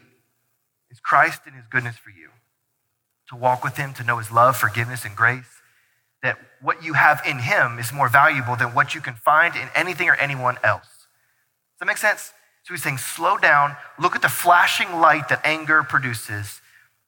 is 0.89 0.99
Christ 0.99 1.41
and 1.45 1.55
his 1.55 1.65
goodness 1.69 1.97
for 1.97 2.09
you. 2.09 2.29
To 3.29 3.35
walk 3.35 3.63
with 3.63 3.77
him, 3.77 3.93
to 3.93 4.03
know 4.03 4.17
his 4.17 4.31
love, 4.31 4.57
forgiveness, 4.57 5.05
and 5.05 5.15
grace 5.15 5.61
that 6.23 6.37
what 6.61 6.83
you 6.83 6.93
have 6.93 7.21
in 7.27 7.37
Him 7.39 7.77
is 7.77 7.93
more 7.93 8.09
valuable 8.09 8.55
than 8.55 8.73
what 8.73 8.95
you 8.95 9.01
can 9.01 9.13
find 9.13 9.55
in 9.55 9.67
anything 9.75 10.09
or 10.09 10.15
anyone 10.15 10.57
else. 10.63 10.87
Does 10.87 11.79
that 11.81 11.85
make 11.85 11.97
sense? 11.97 12.33
So 12.63 12.73
he's 12.73 12.83
saying, 12.83 12.97
slow 12.97 13.37
down, 13.37 13.75
look 13.99 14.15
at 14.15 14.21
the 14.21 14.29
flashing 14.29 14.99
light 14.99 15.29
that 15.29 15.41
anger 15.45 15.83
produces, 15.83 16.61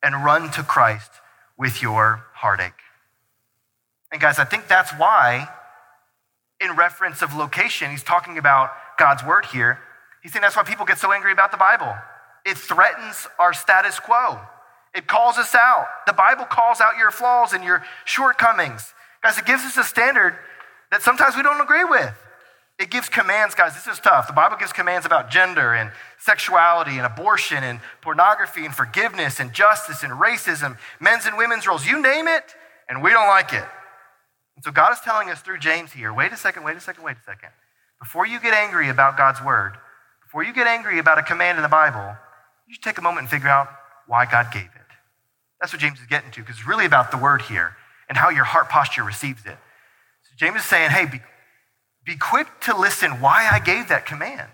and 0.03 0.23
run 0.23 0.51
to 0.51 0.63
Christ 0.63 1.11
with 1.57 1.81
your 1.81 2.25
heartache. 2.33 2.73
And 4.11 4.21
guys, 4.21 4.37
I 4.37 4.45
think 4.45 4.67
that's 4.67 4.91
why, 4.91 5.47
in 6.59 6.75
reference 6.75 7.21
of 7.21 7.33
location, 7.33 7.89
he's 7.89 8.03
talking 8.03 8.37
about 8.37 8.71
God's 8.97 9.23
word 9.23 9.45
here. 9.45 9.79
He's 10.21 10.33
saying 10.33 10.41
that's 10.41 10.55
why 10.55 10.63
people 10.63 10.85
get 10.85 10.97
so 10.97 11.11
angry 11.11 11.31
about 11.31 11.51
the 11.51 11.57
Bible. 11.57 11.93
It 12.45 12.57
threatens 12.57 13.27
our 13.39 13.53
status 13.53 13.99
quo. 13.99 14.39
It 14.93 15.07
calls 15.07 15.37
us 15.37 15.55
out. 15.55 15.87
The 16.05 16.13
Bible 16.13 16.45
calls 16.45 16.79
out 16.79 16.97
your 16.97 17.11
flaws 17.11 17.53
and 17.53 17.63
your 17.63 17.83
shortcomings. 18.05 18.93
Guys, 19.21 19.37
it 19.37 19.45
gives 19.45 19.63
us 19.63 19.77
a 19.77 19.83
standard 19.83 20.37
that 20.91 21.01
sometimes 21.01 21.35
we 21.35 21.43
don't 21.43 21.59
agree 21.59 21.83
with. 21.83 22.15
It 22.77 22.91
gives 22.91 23.07
commands, 23.07 23.55
guys, 23.55 23.73
this 23.73 23.87
is 23.87 24.01
tough. 24.01 24.27
The 24.27 24.33
Bible 24.33 24.57
gives 24.57 24.73
commands 24.73 25.05
about 25.05 25.29
gender 25.29 25.73
and 25.73 25.91
sexuality 26.19 26.97
and 26.97 27.05
abortion 27.05 27.63
and 27.63 27.79
pornography 28.01 28.65
and 28.65 28.75
forgiveness 28.75 29.39
and 29.39 29.53
justice 29.53 30.03
and 30.03 30.11
racism, 30.11 30.77
men's 30.99 31.25
and 31.25 31.37
women's 31.37 31.65
roles, 31.65 31.85
you 31.85 32.01
name 32.01 32.27
it, 32.27 32.53
and 32.89 33.01
we 33.01 33.11
don't 33.11 33.27
like 33.27 33.53
it. 33.53 33.63
And 34.55 34.63
so 34.63 34.71
God 34.71 34.91
is 34.91 34.99
telling 34.99 35.29
us 35.29 35.41
through 35.41 35.59
James 35.59 35.93
here 35.93 36.13
wait 36.13 36.33
a 36.33 36.37
second, 36.37 36.63
wait 36.63 36.75
a 36.75 36.81
second, 36.81 37.03
wait 37.03 37.15
a 37.17 37.23
second. 37.23 37.49
Before 37.99 38.27
you 38.27 38.41
get 38.41 38.53
angry 38.53 38.89
about 38.89 39.15
God's 39.17 39.41
word, 39.41 39.77
before 40.23 40.43
you 40.43 40.53
get 40.53 40.67
angry 40.67 40.99
about 40.99 41.17
a 41.17 41.23
command 41.23 41.57
in 41.57 41.61
the 41.61 41.69
Bible, 41.69 42.17
you 42.67 42.73
should 42.73 42.83
take 42.83 42.97
a 42.97 43.01
moment 43.01 43.21
and 43.21 43.29
figure 43.29 43.47
out 43.47 43.69
why 44.05 44.25
God 44.25 44.51
gave 44.51 44.63
it. 44.63 44.69
That's 45.61 45.71
what 45.71 45.81
James 45.81 45.99
is 45.99 46.07
getting 46.07 46.29
to, 46.31 46.41
because 46.41 46.57
it's 46.57 46.67
really 46.67 46.85
about 46.85 47.11
the 47.11 47.17
word 47.17 47.43
here 47.43 47.77
and 48.09 48.17
how 48.17 48.29
your 48.29 48.43
heart 48.43 48.67
posture 48.67 49.03
receives 49.03 49.45
it. 49.45 49.57
So 50.23 50.31
James 50.37 50.57
is 50.57 50.65
saying, 50.65 50.91
hey, 50.91 51.21
be, 52.05 52.15
quick 52.15 52.47
to 52.61 52.77
listen 52.77 53.19
why 53.19 53.47
I 53.51 53.59
gave 53.59 53.89
that 53.89 54.05
command. 54.05 54.49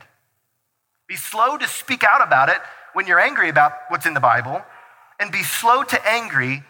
Be 1.08 1.16
slow 1.16 1.58
to 1.58 1.68
speak 1.68 2.04
out 2.04 2.26
about 2.26 2.50
it 2.50 2.58
when 2.94 3.08
you're 3.08 3.20
angry 3.20 3.50
about 3.50 3.74
what's 3.90 4.06
in 4.06 4.14
the 4.14 4.20
Bible, 4.20 4.62
and 5.20 5.32
be 5.32 5.44
slow 5.44 5.84
to 5.84 6.08
angry, 6.08 6.64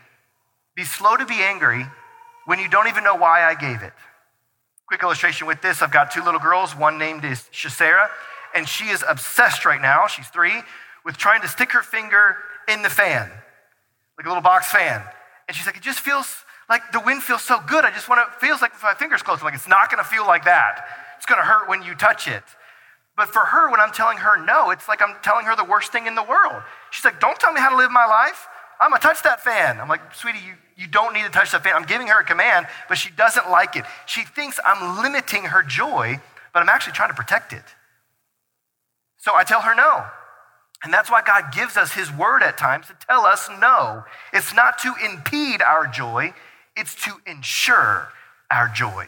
be 0.76 0.84
slow 0.84 1.16
to 1.16 1.26
be 1.26 1.42
angry 1.42 1.86
when 2.46 2.60
you 2.60 2.70
don't 2.70 2.88
even 2.88 3.04
know 3.04 3.16
why 3.16 3.44
I 3.44 3.56
gave 3.56 3.82
it. 3.82 3.94
Quick 4.88 5.04
illustration 5.04 5.48
with 5.48 5.62
this 5.62 5.82
I've 5.82 5.92
got 5.92 6.12
two 6.12 6.24
little 6.24 6.40
girls. 6.40 6.76
One 6.76 6.98
named 6.98 7.24
is 7.24 7.48
Shasera, 7.54 8.08
and 8.54 8.68
she 8.68 8.86
is 8.86 9.04
obsessed 9.08 9.66
right 9.66 9.82
now, 9.82 10.08
she's 10.08 10.28
three, 10.28 10.64
with 11.06 11.18
trying 11.18 11.42
to 11.42 11.48
stick 11.48 11.72
her 11.72 11.82
finger 11.82 12.38
in 12.68 12.82
the 12.82 12.90
fan, 12.90 13.30
like 14.18 14.26
a 14.26 14.30
little 14.30 14.44
box 14.44 14.72
fan. 14.72 15.02
And 15.48 15.56
she's 15.56 15.66
like, 15.66 15.78
it 15.78 15.84
just 15.84 16.00
feels 16.00 16.44
like 16.72 16.94
the 16.94 17.02
wind 17.02 17.22
feels 17.22 17.42
so 17.42 17.60
good. 17.68 17.84
I 17.84 17.92
just 17.92 18.08
want 18.08 18.22
to, 18.26 18.40
feels 18.40 18.62
like 18.62 18.72
my 18.82 18.94
fingers 18.94 19.22
close, 19.22 19.40
I'm 19.40 19.46
like, 19.46 19.54
it's 19.54 19.68
not 19.68 19.92
going 19.92 20.02
to 20.02 20.10
feel 20.10 20.26
like 20.26 20.46
that. 20.46 20.88
It's 21.18 21.26
going 21.26 21.40
to 21.40 21.46
hurt 21.46 21.68
when 21.68 21.84
you 21.84 21.94
touch 21.96 22.30
it. 22.30 22.44
But 23.18 23.28
for 23.28 23.42
her, 23.42 23.70
when 23.70 23.82
I'm 23.82 23.92
telling 23.92 24.18
her 24.18 24.44
no, 24.44 24.72
it's 24.72 24.88
like 24.88 25.02
I'm 25.02 25.16
telling 25.22 25.46
her 25.46 25.56
the 25.56 25.66
worst 25.66 25.92
thing 25.92 26.08
in 26.08 26.16
the 26.16 26.24
world. 26.24 26.64
She's 26.90 27.04
like, 27.04 27.20
don't 27.20 27.38
tell 27.38 27.52
me 27.52 27.60
how 27.60 27.70
to 27.70 27.76
live 27.76 27.92
my 27.92 28.06
life. 28.06 28.48
I'm 28.80 28.90
going 28.90 29.02
to 29.02 29.06
touch 29.06 29.22
that 29.24 29.42
fan. 29.42 29.82
I'm 29.82 29.90
like, 29.90 30.16
sweetie, 30.16 30.40
you, 30.40 30.54
you 30.78 30.88
don't 30.88 31.14
need 31.14 31.24
to 31.24 31.30
touch 31.30 31.52
that 31.52 31.62
fan. 31.62 31.74
I'm 31.76 31.84
giving 31.84 32.08
her 32.08 32.22
a 32.22 32.24
command, 32.24 32.68
but 32.88 32.98
she 32.98 33.12
doesn't 33.12 33.52
like 33.52 33.76
it. 33.76 33.84
She 34.06 34.24
thinks 34.24 34.58
I'm 34.66 35.04
limiting 35.04 35.44
her 35.44 35.64
joy, 35.64 36.22
but 36.54 36.62
I'm 36.64 36.70
actually 36.70 36.94
trying 36.94 37.10
to 37.10 37.16
protect 37.16 37.52
it. 37.52 37.66
So 39.18 39.36
I 39.36 39.44
tell 39.44 39.62
her 39.62 39.76
no. 39.76 40.06
And 40.84 40.92
that's 40.92 41.12
why 41.12 41.22
God 41.22 41.54
gives 41.54 41.76
us 41.76 41.92
His 41.92 42.12
word 42.12 42.42
at 42.42 42.58
times 42.58 42.88
to 42.88 42.96
tell 43.06 43.26
us 43.26 43.50
no. 43.60 44.04
It's 44.34 44.56
not 44.56 44.80
to 44.80 44.94
impede 45.04 45.62
our 45.62 45.86
joy, 45.86 46.34
it's 46.76 46.96
to 47.06 47.12
ensure 47.26 48.10
our 48.50 48.68
joy. 48.68 49.08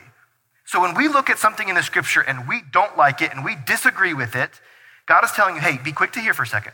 So 0.66 0.82
when 0.82 0.96
we 0.96 1.08
look 1.08 1.30
at 1.30 1.38
something 1.38 1.68
in 1.68 1.76
the 1.76 1.84
scripture 1.84 2.22
and 2.22 2.48
we 2.48 2.62
don't 2.72 2.98
like 2.98 3.22
it 3.22 3.32
and 3.34 3.44
we 3.44 3.56
disagree 3.68 4.14
with 4.14 4.36
it, 4.36 4.60
God 5.06 5.24
is 5.24 5.32
telling 5.32 5.56
you, 5.56 5.62
hey, 5.62 5.78
be 5.84 5.92
quick 5.92 6.12
to 6.14 6.20
hear 6.20 6.34
for 6.34 6.44
a 6.44 6.48
second. 6.48 6.74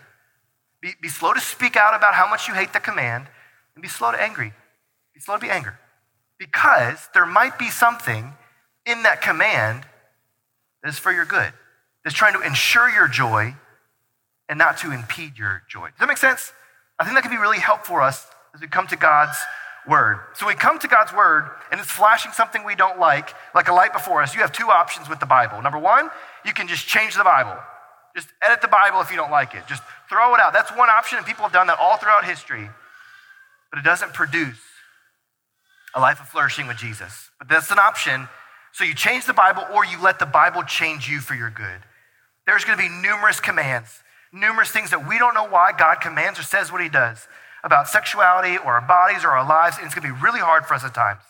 Be, 0.81 0.93
be 1.01 1.09
slow 1.09 1.33
to 1.33 1.41
speak 1.41 1.75
out 1.75 1.95
about 1.95 2.13
how 2.13 2.29
much 2.29 2.47
you 2.47 2.53
hate 2.53 2.73
the 2.73 2.79
command 2.79 3.27
and 3.75 3.81
be 3.81 3.89
slow 3.89 4.11
to 4.11 4.21
angry. 4.21 4.53
Be 5.13 5.19
slow 5.19 5.35
to 5.35 5.41
be 5.41 5.49
angry. 5.49 5.73
Because 6.37 7.09
there 7.13 7.25
might 7.25 7.59
be 7.59 7.69
something 7.69 8.33
in 8.85 9.03
that 9.03 9.21
command 9.21 9.83
that 10.81 10.89
is 10.89 10.99
for 10.99 11.11
your 11.11 11.25
good. 11.25 11.51
that's 12.03 12.15
trying 12.15 12.33
to 12.33 12.41
ensure 12.41 12.89
your 12.89 13.07
joy 13.07 13.53
and 14.47 14.57
not 14.57 14.77
to 14.79 14.91
impede 14.91 15.37
your 15.37 15.63
joy. 15.67 15.89
Does 15.89 15.99
that 15.99 16.07
make 16.07 16.17
sense? 16.17 16.53
I 16.97 17.03
think 17.03 17.15
that 17.15 17.21
can 17.21 17.31
be 17.31 17.37
really 17.37 17.59
helpful 17.59 17.95
for 17.95 18.01
us 18.01 18.25
as 18.53 18.61
we 18.61 18.67
come 18.67 18.87
to 18.87 18.95
God's 18.95 19.37
word. 19.87 20.19
So 20.33 20.47
we 20.47 20.53
come 20.53 20.79
to 20.79 20.87
God's 20.87 21.13
word 21.13 21.49
and 21.71 21.79
it's 21.79 21.89
flashing 21.89 22.31
something 22.31 22.63
we 22.63 22.75
don't 22.75 22.99
like, 22.99 23.33
like 23.55 23.67
a 23.67 23.73
light 23.73 23.93
before 23.93 24.21
us. 24.21 24.35
You 24.35 24.41
have 24.41 24.51
two 24.51 24.69
options 24.69 25.09
with 25.09 25.19
the 25.19 25.25
Bible. 25.25 25.61
Number 25.61 25.79
one, 25.79 26.09
you 26.45 26.53
can 26.53 26.67
just 26.67 26.87
change 26.87 27.15
the 27.15 27.23
Bible. 27.23 27.57
Just 28.15 28.29
edit 28.41 28.61
the 28.61 28.67
Bible 28.67 29.01
if 29.01 29.11
you 29.11 29.17
don't 29.17 29.31
like 29.31 29.55
it. 29.55 29.63
Just 29.67 29.83
throw 30.09 30.33
it 30.33 30.41
out. 30.41 30.51
That's 30.51 30.75
one 30.75 30.89
option, 30.89 31.17
and 31.17 31.27
people 31.27 31.43
have 31.43 31.53
done 31.53 31.67
that 31.67 31.77
all 31.79 31.97
throughout 31.97 32.25
history. 32.25 32.69
But 33.69 33.79
it 33.79 33.85
doesn't 33.85 34.13
produce 34.13 34.59
a 35.95 35.99
life 35.99 36.19
of 36.19 36.27
flourishing 36.27 36.67
with 36.67 36.77
Jesus. 36.77 37.29
But 37.37 37.49
that's 37.49 37.71
an 37.71 37.79
option. 37.79 38.27
So 38.71 38.83
you 38.83 38.93
change 38.93 39.25
the 39.25 39.33
Bible 39.33 39.63
or 39.73 39.85
you 39.85 40.01
let 40.01 40.19
the 40.19 40.25
Bible 40.25 40.63
change 40.63 41.09
you 41.09 41.19
for 41.19 41.35
your 41.35 41.49
good. 41.49 41.81
There's 42.45 42.65
going 42.65 42.77
to 42.77 42.83
be 42.83 42.89
numerous 42.89 43.39
commands, 43.39 44.01
numerous 44.33 44.69
things 44.69 44.89
that 44.89 45.07
we 45.07 45.19
don't 45.19 45.33
know 45.33 45.47
why 45.47 45.71
God 45.77 45.95
commands 46.01 46.39
or 46.39 46.43
says 46.43 46.71
what 46.71 46.81
he 46.81 46.89
does 46.89 47.27
about 47.63 47.87
sexuality 47.87 48.57
or 48.57 48.73
our 48.73 48.81
bodies 48.81 49.23
or 49.23 49.29
our 49.29 49.47
lives, 49.47 49.77
and 49.77 49.85
it's 49.85 49.95
to 49.95 50.01
be 50.01 50.11
really 50.11 50.39
hard 50.39 50.65
for 50.65 50.73
us 50.73 50.83
at 50.83 50.93
times. 50.93 51.21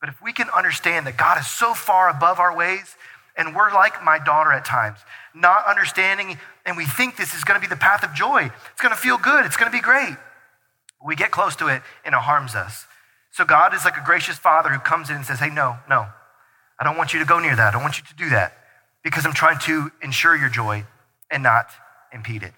But 0.00 0.08
if 0.08 0.22
we 0.22 0.32
can 0.32 0.48
understand 0.56 1.06
that 1.06 1.16
God 1.16 1.38
is 1.38 1.46
so 1.46 1.74
far 1.74 2.08
above 2.08 2.38
our 2.38 2.56
ways, 2.56 2.96
and 3.36 3.54
we're 3.54 3.72
like 3.72 4.02
my 4.02 4.18
daughter 4.18 4.52
at 4.52 4.64
times, 4.64 4.98
not 5.34 5.66
understanding, 5.66 6.38
and 6.66 6.76
we 6.76 6.84
think 6.84 7.16
this 7.16 7.34
is 7.34 7.44
to 7.60 7.66
be 7.66 7.70
the 7.70 7.80
path 7.80 8.02
of 8.02 8.14
joy. 8.14 8.50
It's 8.72 8.82
to 8.94 9.00
feel 9.00 9.18
good. 9.18 9.46
It's 9.46 9.56
to 9.70 9.76
be 9.76 9.82
great. 9.82 10.16
We 11.04 11.16
get 11.16 11.30
close 11.30 11.56
to 11.56 11.68
it, 11.68 11.82
and 12.04 12.14
it 12.14 12.18
harms 12.18 12.54
us. 12.54 12.86
So 13.32 13.44
God 13.44 13.74
is 13.74 13.84
like 13.84 13.96
a 13.96 14.04
gracious 14.04 14.36
father 14.36 14.70
who 14.70 14.78
comes 14.80 15.08
in 15.08 15.16
and 15.16 15.24
says, 15.24 15.38
Hey, 15.38 15.50
no, 15.50 15.76
no, 15.88 16.06
I 16.78 16.84
don't 16.84 16.96
want 16.96 17.12
you 17.12 17.20
to 17.20 17.26
go 17.26 17.38
near 17.38 17.54
that. 17.56 17.68
I 17.68 17.70
don't 17.70 17.82
want 17.82 17.98
you 17.98 18.04
to 18.04 18.14
do 18.14 18.30
that 18.30 18.52
because 19.02 19.24
I'm 19.24 19.32
trying 19.32 19.58
to 19.60 19.90
ensure 20.02 20.36
your 20.36 20.48
joy 20.48 20.84
and 21.30 21.42
not 21.42 21.68
impede 22.12 22.42
it. 22.42 22.54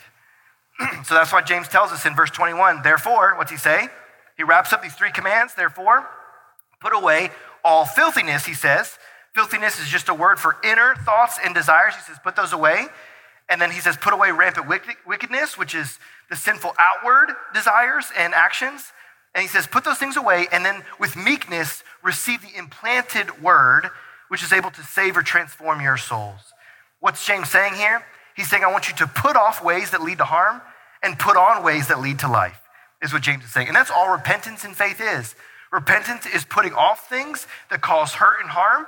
so 1.04 1.14
that's 1.14 1.32
why 1.32 1.42
James 1.42 1.68
tells 1.68 1.92
us 1.92 2.06
in 2.06 2.14
verse 2.14 2.30
21 2.30 2.82
therefore, 2.82 3.34
what's 3.36 3.50
he 3.50 3.56
say? 3.56 3.88
He 4.36 4.42
wraps 4.42 4.72
up 4.72 4.82
these 4.82 4.94
three 4.94 5.12
commands. 5.12 5.54
Therefore, 5.54 6.08
put 6.80 6.94
away 6.94 7.30
all 7.64 7.84
filthiness, 7.84 8.46
he 8.46 8.54
says. 8.54 8.98
Filthiness 9.34 9.80
is 9.80 9.88
just 9.88 10.08
a 10.08 10.14
word 10.14 10.38
for 10.38 10.56
inner 10.64 10.94
thoughts 11.04 11.38
and 11.42 11.54
desires. 11.54 11.94
He 11.94 12.02
says, 12.02 12.18
put 12.22 12.36
those 12.36 12.52
away. 12.52 12.86
And 13.48 13.60
then 13.60 13.70
he 13.70 13.80
says, 13.80 13.96
put 13.96 14.12
away 14.12 14.30
rampant 14.30 14.68
wickedness, 15.06 15.58
which 15.58 15.74
is 15.74 15.98
the 16.30 16.36
sinful 16.36 16.74
outward 16.78 17.34
desires 17.54 18.06
and 18.16 18.34
actions. 18.34 18.92
And 19.34 19.42
he 19.42 19.48
says, 19.48 19.66
put 19.66 19.84
those 19.84 19.98
things 19.98 20.16
away. 20.16 20.46
And 20.52 20.64
then 20.64 20.82
with 20.98 21.16
meekness, 21.16 21.82
receive 22.02 22.42
the 22.42 22.56
implanted 22.56 23.42
word, 23.42 23.88
which 24.28 24.42
is 24.42 24.52
able 24.52 24.70
to 24.70 24.82
save 24.82 25.16
or 25.16 25.22
transform 25.22 25.80
your 25.80 25.96
souls. 25.96 26.52
What's 27.00 27.26
James 27.26 27.50
saying 27.50 27.74
here? 27.74 28.04
He's 28.34 28.48
saying, 28.48 28.64
I 28.64 28.70
want 28.70 28.88
you 28.88 28.94
to 28.96 29.06
put 29.06 29.36
off 29.36 29.62
ways 29.62 29.90
that 29.90 30.02
lead 30.02 30.18
to 30.18 30.24
harm 30.24 30.62
and 31.02 31.18
put 31.18 31.36
on 31.36 31.64
ways 31.64 31.88
that 31.88 32.00
lead 32.00 32.18
to 32.20 32.28
life, 32.28 32.60
is 33.02 33.12
what 33.12 33.22
James 33.22 33.44
is 33.44 33.52
saying. 33.52 33.68
And 33.68 33.76
that's 33.76 33.90
all 33.90 34.10
repentance 34.10 34.64
and 34.64 34.76
faith 34.76 35.00
is. 35.00 35.34
Repentance 35.72 36.26
is 36.26 36.44
putting 36.44 36.72
off 36.72 37.08
things 37.08 37.46
that 37.70 37.80
cause 37.80 38.14
hurt 38.14 38.40
and 38.40 38.50
harm, 38.50 38.86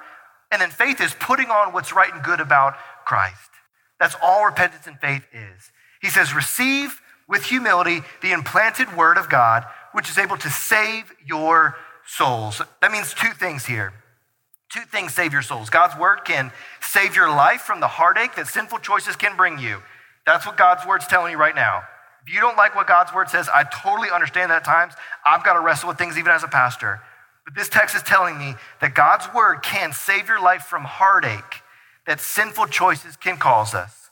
and 0.52 0.60
then 0.60 0.70
faith 0.70 1.00
is 1.00 1.14
putting 1.18 1.46
on 1.46 1.72
what's 1.72 1.94
right 1.94 2.12
and 2.12 2.22
good 2.22 2.40
about 2.40 2.74
Christ. 3.04 3.50
That's 3.98 4.14
all 4.22 4.44
repentance 4.44 4.86
and 4.86 4.98
faith 5.00 5.24
is. 5.32 5.72
He 6.00 6.08
says, 6.08 6.34
Receive 6.34 7.00
with 7.26 7.44
humility 7.46 8.02
the 8.20 8.32
implanted 8.32 8.94
word 8.96 9.16
of 9.16 9.30
God, 9.30 9.64
which 9.92 10.10
is 10.10 10.18
able 10.18 10.36
to 10.36 10.50
save 10.50 11.12
your 11.24 11.76
souls. 12.06 12.60
That 12.82 12.92
means 12.92 13.14
two 13.14 13.30
things 13.30 13.64
here. 13.64 13.94
Two 14.70 14.82
things 14.82 15.14
save 15.14 15.32
your 15.32 15.42
souls. 15.42 15.70
God's 15.70 15.98
word 15.98 16.20
can 16.24 16.52
save 16.80 17.16
your 17.16 17.28
life 17.28 17.62
from 17.62 17.80
the 17.80 17.86
heartache 17.86 18.34
that 18.34 18.46
sinful 18.46 18.80
choices 18.80 19.16
can 19.16 19.36
bring 19.36 19.58
you. 19.58 19.80
That's 20.26 20.46
what 20.46 20.56
God's 20.56 20.86
word's 20.86 21.06
telling 21.06 21.32
you 21.32 21.38
right 21.38 21.54
now. 21.54 21.82
If 22.26 22.32
you 22.32 22.40
don't 22.40 22.56
like 22.56 22.74
what 22.74 22.86
God's 22.86 23.12
word 23.12 23.28
says, 23.28 23.48
I 23.52 23.64
totally 23.64 24.08
understand 24.10 24.50
that 24.50 24.58
at 24.58 24.64
times. 24.64 24.94
I've 25.26 25.44
got 25.44 25.54
to 25.54 25.60
wrestle 25.60 25.88
with 25.88 25.98
things 25.98 26.16
even 26.16 26.32
as 26.32 26.42
a 26.42 26.48
pastor. 26.48 27.00
But 27.44 27.54
this 27.54 27.68
text 27.68 27.94
is 27.94 28.02
telling 28.02 28.38
me 28.38 28.54
that 28.80 28.94
God's 28.94 29.26
word 29.34 29.62
can 29.62 29.92
save 29.92 30.28
your 30.28 30.40
life 30.40 30.62
from 30.62 30.84
heartache 30.84 31.62
that 32.06 32.20
sinful 32.20 32.66
choices 32.66 33.16
can 33.16 33.36
cause 33.36 33.74
us. 33.74 34.10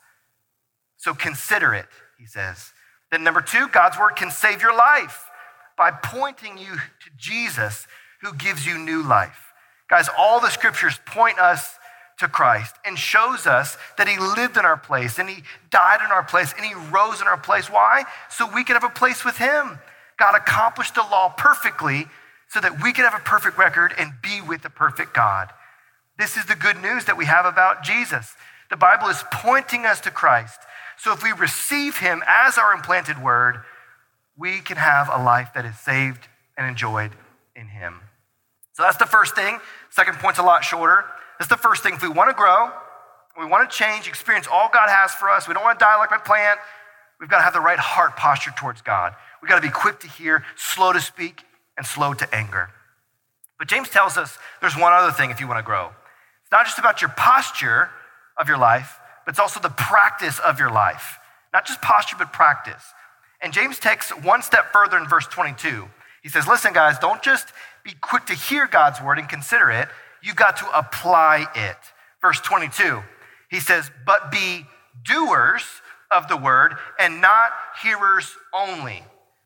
So 0.97 1.15
consider 1.15 1.75
it, 1.75 1.87
he 2.19 2.27
says. 2.27 2.73
Then, 3.11 3.25
number 3.25 3.41
two, 3.41 3.69
God's 3.69 3.99
word 3.99 4.17
can 4.17 4.31
save 4.31 4.63
your 4.63 4.75
life 4.75 5.29
by 5.77 5.91
pointing 5.91 6.59
you 6.59 6.75
to 6.75 7.11
Jesus 7.17 7.87
who 8.21 8.35
gives 8.35 8.67
you 8.67 8.79
new 8.79 9.03
life. 9.03 9.53
Guys, 9.91 10.09
all 10.17 10.41
the 10.41 10.49
scriptures 10.49 10.99
point 11.07 11.39
us 11.39 11.79
to 12.23 12.29
Christ 12.29 12.75
and 12.85 12.99
shows 12.99 13.47
us 13.47 13.77
that 13.99 14.09
he 14.09 14.19
lived 14.19 14.57
in 14.57 14.65
our 14.65 14.77
place 14.77 15.19
and 15.19 15.29
he 15.29 15.43
died 15.71 16.01
in 16.05 16.11
our 16.11 16.23
place 16.23 16.55
and 16.57 16.65
he 16.65 16.75
rose 16.91 17.21
in 17.21 17.27
our 17.27 17.37
place. 17.37 17.71
Why? 17.71 18.05
So 18.31 18.49
we 18.53 18.65
could 18.65 18.75
have 18.75 18.85
a 18.85 18.89
place 18.89 19.25
with 19.25 19.37
him. 19.37 19.79
God 20.19 20.35
accomplished 20.35 20.95
the 20.95 21.03
law 21.03 21.35
perfectly 21.37 22.07
so 22.49 22.61
that 22.61 22.83
we 22.83 22.93
could 22.93 23.05
have 23.05 23.15
a 23.15 23.25
perfect 23.25 23.59
record 23.59 23.93
and 23.99 24.13
be 24.23 24.41
with 24.41 24.63
the 24.63 24.71
perfect 24.71 25.15
God. 25.15 25.51
This 26.19 26.37
is 26.37 26.47
the 26.47 26.55
good 26.55 26.81
news 26.81 27.05
that 27.07 27.17
we 27.17 27.25
have 27.25 27.45
about 27.45 27.83
Jesus. 27.83 28.35
The 28.71 28.77
Bible 28.77 29.09
is 29.09 29.25
pointing 29.33 29.85
us 29.85 30.01
to 30.01 30.11
Christ. 30.11 30.61
So 30.99 31.13
if 31.13 31.23
we 31.23 31.33
receive 31.33 31.99
him 31.99 32.23
as 32.27 32.59
our 32.59 32.73
implanted 32.73 33.23
word, 33.23 33.63
we 34.37 34.61
can 34.61 34.77
have 34.77 35.09
a 35.13 35.23
life 35.23 35.51
that 35.55 35.65
is 35.65 35.79
saved 35.79 36.29
and 36.57 36.67
enjoyed 36.67 37.13
in 37.57 37.69
him. 37.69 38.01
So 38.75 38.83
that's 38.83 38.97
the 38.97 39.07
first 39.07 39.35
thing. 39.35 39.59
Second 39.91 40.19
point's 40.19 40.39
a 40.39 40.43
lot 40.43 40.65
shorter. 40.65 41.05
That's 41.43 41.51
the 41.51 41.57
first 41.57 41.83
thing. 41.83 41.95
If 41.95 42.03
we 42.03 42.09
want 42.09 42.31
to 42.31 42.37
grow, 42.37 42.71
we 43.37 43.45
want 43.45 43.69
to 43.69 43.77
change, 43.77 44.07
experience 44.07 44.47
all 44.47 44.71
God 44.73 44.89
has 44.89 45.13
for 45.13 45.29
us, 45.29 45.49
we 45.49 45.55
don't 45.55 45.65
want 45.65 45.77
to 45.77 45.85
die 45.85 45.97
like 45.97 46.13
my 46.13 46.19
plant, 46.19 46.61
we've 47.19 47.29
got 47.29 47.39
to 47.39 47.43
have 47.43 47.53
the 47.53 47.61
right 47.61 47.81
heart 47.81 48.15
posture 48.15 48.53
towards 48.57 48.81
God. 48.81 49.13
We've 49.43 49.49
got 49.49 49.57
to 49.57 49.61
be 49.61 49.73
quick 49.73 49.99
to 50.01 50.07
hear, 50.07 50.45
slow 50.55 50.93
to 50.93 51.01
speak, 51.01 51.43
and 51.77 51.85
slow 51.85 52.15
to 52.15 52.33
anger. 52.33 52.71
But 53.59 53.67
James 53.67 53.89
tells 53.89 54.17
us 54.17 54.39
there's 54.61 54.77
one 54.77 54.93
other 54.93 55.11
thing 55.11 55.33
if 55.33 55.41
you 55.41 55.49
want 55.49 55.59
to 55.59 55.65
grow. 55.65 55.91
It's 56.45 56.53
not 56.53 56.65
just 56.65 56.79
about 56.79 57.03
your 57.03 57.11
posture 57.11 57.91
of 58.37 58.47
your 58.47 58.59
life, 58.59 59.01
but 59.27 59.33
it's 59.33 59.41
also 59.41 59.59
the 59.59 59.71
practice 59.71 60.39
of 60.39 60.61
your 60.61 60.71
life. 60.71 61.19
Not 61.53 61.67
just 61.67 61.83
posture, 61.83 62.15
but 62.17 62.33
practice. 62.33 62.85
And 63.41 63.53
James 63.53 63.81
takes 63.81 64.11
one 64.11 64.43
step 64.43 64.73
further 64.73 64.97
in 64.97 65.09
verse 65.09 65.27
22. 65.27 65.89
He 66.23 66.29
says, 66.29 66.47
Listen, 66.47 66.73
guys, 66.73 67.01
don't 67.01 67.21
just 67.21 67.49
be 67.83 67.95
quick 68.01 68.27
to 68.27 68.35
hear 68.35 68.69
God's 68.69 69.03
word 69.03 69.19
and 69.19 69.29
consider 69.29 69.73
it, 69.73 69.89
you've 70.23 70.37
got 70.37 70.57
to 70.59 70.79
apply 70.79 71.47
it. 71.55 71.77
Verse 72.21 72.41
22, 72.41 73.03
he 73.51 73.61
says, 73.61 73.91
But 74.07 74.31
be 74.31 74.67
doers 75.05 75.65
of 76.11 76.29
the 76.29 76.37
word 76.37 76.75
and 76.99 77.21
not 77.21 77.51
hearers 77.83 78.37
only. 78.55 79.05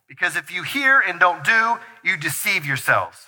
Because 0.08 0.36
if 0.36 0.52
you 0.52 0.62
hear 0.62 1.00
and 1.00 1.18
don't 1.18 1.42
do, 1.42 1.78
you 2.04 2.16
deceive 2.16 2.64
yourselves. 2.64 3.26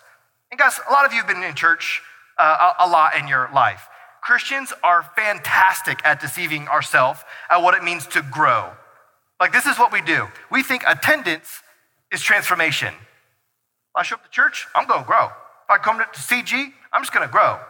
And 0.51 0.59
guys, 0.59 0.79
a 0.89 0.93
lot 0.93 1.05
of 1.05 1.13
you 1.13 1.19
have 1.19 1.29
been 1.29 1.43
in 1.43 1.55
church 1.55 2.03
uh, 2.39 2.75
a, 2.79 2.85
a 2.85 2.89
lot 2.89 3.17
in 3.17 3.27
your 3.27 3.51
life. 3.53 3.89
Christians 4.23 4.73
are 4.83 5.03
fantastic 5.17 6.01
at 6.05 6.21
deceiving 6.21 6.69
ourselves 6.69 7.21
at 7.51 7.63
what 7.63 7.75
it 7.75 7.83
means 7.83 8.07
to 8.09 8.23
grow. 8.23 8.71
Like, 9.41 9.53
this 9.53 9.67
is 9.67 9.79
what 9.79 9.93
we 9.93 10.01
do. 10.01 10.27
We 10.51 10.63
think 10.63 10.83
attendance 10.87 11.63
is 12.13 12.23
transformation. 12.23 12.95
I 13.95 14.03
show 14.03 14.17
up 14.17 14.25
to 14.25 14.31
church, 14.31 14.67
I'm 14.75 14.87
going 14.87 15.01
to 15.01 15.07
grow. 15.07 15.29
If 15.69 15.73
I 15.73 15.79
come 15.79 15.99
to 15.99 16.05
CG, 16.05 16.73
I'm 16.93 17.03
just 17.03 17.13
going 17.13 17.27
to 17.27 17.31
grow. 17.31 17.61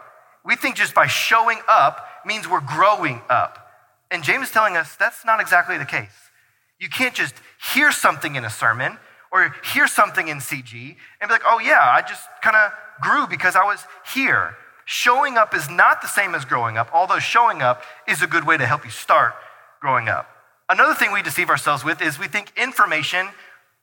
We 0.45 0.55
think 0.55 0.77
just 0.77 0.95
by 0.95 1.09
showing 1.09 1.59
up 1.67 2.07
means 2.25 2.49
we're 2.49 2.61
growing 2.61 3.23
up. 3.29 3.73
And 4.11 4.23
James 4.23 4.49
is 4.49 4.51
telling 4.53 4.77
us 4.77 4.95
that's 4.95 5.25
not 5.25 5.41
exactly 5.41 5.79
the 5.79 5.85
case. 5.85 6.31
You 6.79 6.89
can't 6.89 7.13
just 7.15 7.35
hear 7.75 7.91
something 7.91 8.37
in 8.37 8.45
a 8.45 8.51
sermon 8.51 8.99
or 9.33 9.53
hear 9.75 9.89
something 9.89 10.29
in 10.29 10.39
CG 10.39 10.97
and 11.21 11.29
be 11.29 11.33
like, 11.33 11.43
oh, 11.45 11.59
yeah, 11.59 11.81
I 11.81 12.03
just 12.03 12.23
kind 12.41 12.55
of 12.55 12.73
grew 13.01 13.27
because 13.27 13.57
I 13.57 13.65
was 13.65 13.85
here. 14.15 14.55
Showing 14.85 15.37
up 15.37 15.53
is 15.53 15.69
not 15.69 16.01
the 16.01 16.07
same 16.07 16.37
as 16.37 16.45
growing 16.45 16.79
up, 16.79 16.89
although 16.95 17.19
showing 17.19 17.63
up 17.63 17.83
is 18.07 18.23
a 18.23 18.29
good 18.29 18.47
way 18.47 18.57
to 18.57 18.65
help 18.65 18.85
you 18.85 18.91
start 18.91 19.35
growing 19.81 20.09
up. 20.09 20.29
Another 20.71 20.95
thing 20.95 21.13
we 21.13 21.21
deceive 21.21 21.51
ourselves 21.51 21.85
with 21.85 22.01
is 22.01 22.19
we 22.19 22.29
think 22.29 22.53
information 22.57 23.29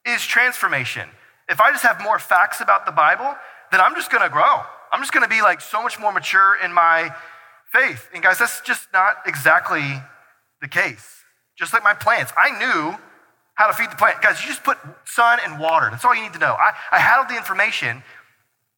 is 0.06 0.25
transformation. 0.25 1.10
If 1.49 1.60
I 1.60 1.71
just 1.71 1.84
have 1.84 2.01
more 2.01 2.17
facts 2.17 2.62
about 2.62 2.86
the 2.86 2.91
Bible, 2.91 3.36
then 3.71 3.82
I'm 3.82 3.95
just 3.95 4.12
gonna 4.12 4.30
grow. 4.30 4.62
I'm 4.91 5.01
just 5.01 5.13
gonna 5.13 5.28
be 5.28 5.41
like 5.41 5.62
so 5.62 5.82
much 5.82 5.99
more 5.99 6.12
mature 6.12 6.58
in 6.63 6.73
my 6.73 7.13
faith. 7.71 8.10
And 8.13 8.23
guys, 8.23 8.39
that's 8.39 8.62
just 8.62 8.88
not 8.93 9.17
exactly 9.25 10.01
the 10.62 10.67
case. 10.67 11.23
Just 11.58 11.73
like 11.73 11.84
my 11.84 11.93
plants, 11.93 12.32
I 12.38 12.58
knew 12.58 12.97
how 13.56 13.67
to 13.67 13.73
feed 13.73 13.89
the 13.89 13.95
plant. 13.95 14.21
Guys, 14.21 14.41
you 14.41 14.47
just 14.47 14.63
put 14.63 14.78
sun 15.06 15.39
and 15.45 15.60
water. 15.60 15.89
That's 15.89 16.04
all 16.04 16.13
you 16.13 16.21
need 16.21 16.34
to 16.34 16.39
know. 16.39 16.54
I, 16.54 16.73
I 16.91 16.99
had 16.99 17.19
all 17.19 17.28
the 17.28 17.38
information, 17.38 18.04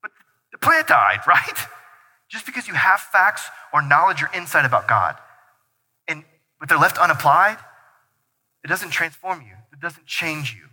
but 0.01 0.11
the 0.51 0.57
plant 0.59 0.87
died, 0.87 1.19
right? 1.27 1.57
Just 2.29 2.45
because 2.45 2.67
you 2.67 2.75
have 2.75 2.99
facts 2.99 3.47
or 3.73 3.81
knowledge 3.81 4.21
or 4.21 4.29
insight 4.33 4.65
about 4.65 4.87
God, 4.87 5.17
and 6.07 6.23
but 6.59 6.69
they're 6.69 6.77
left 6.77 6.97
unapplied, 6.97 7.57
it 8.63 8.67
doesn't 8.67 8.89
transform 8.89 9.41
you. 9.41 9.53
It 9.73 9.79
doesn't 9.79 10.05
change 10.05 10.55
you. 10.55 10.67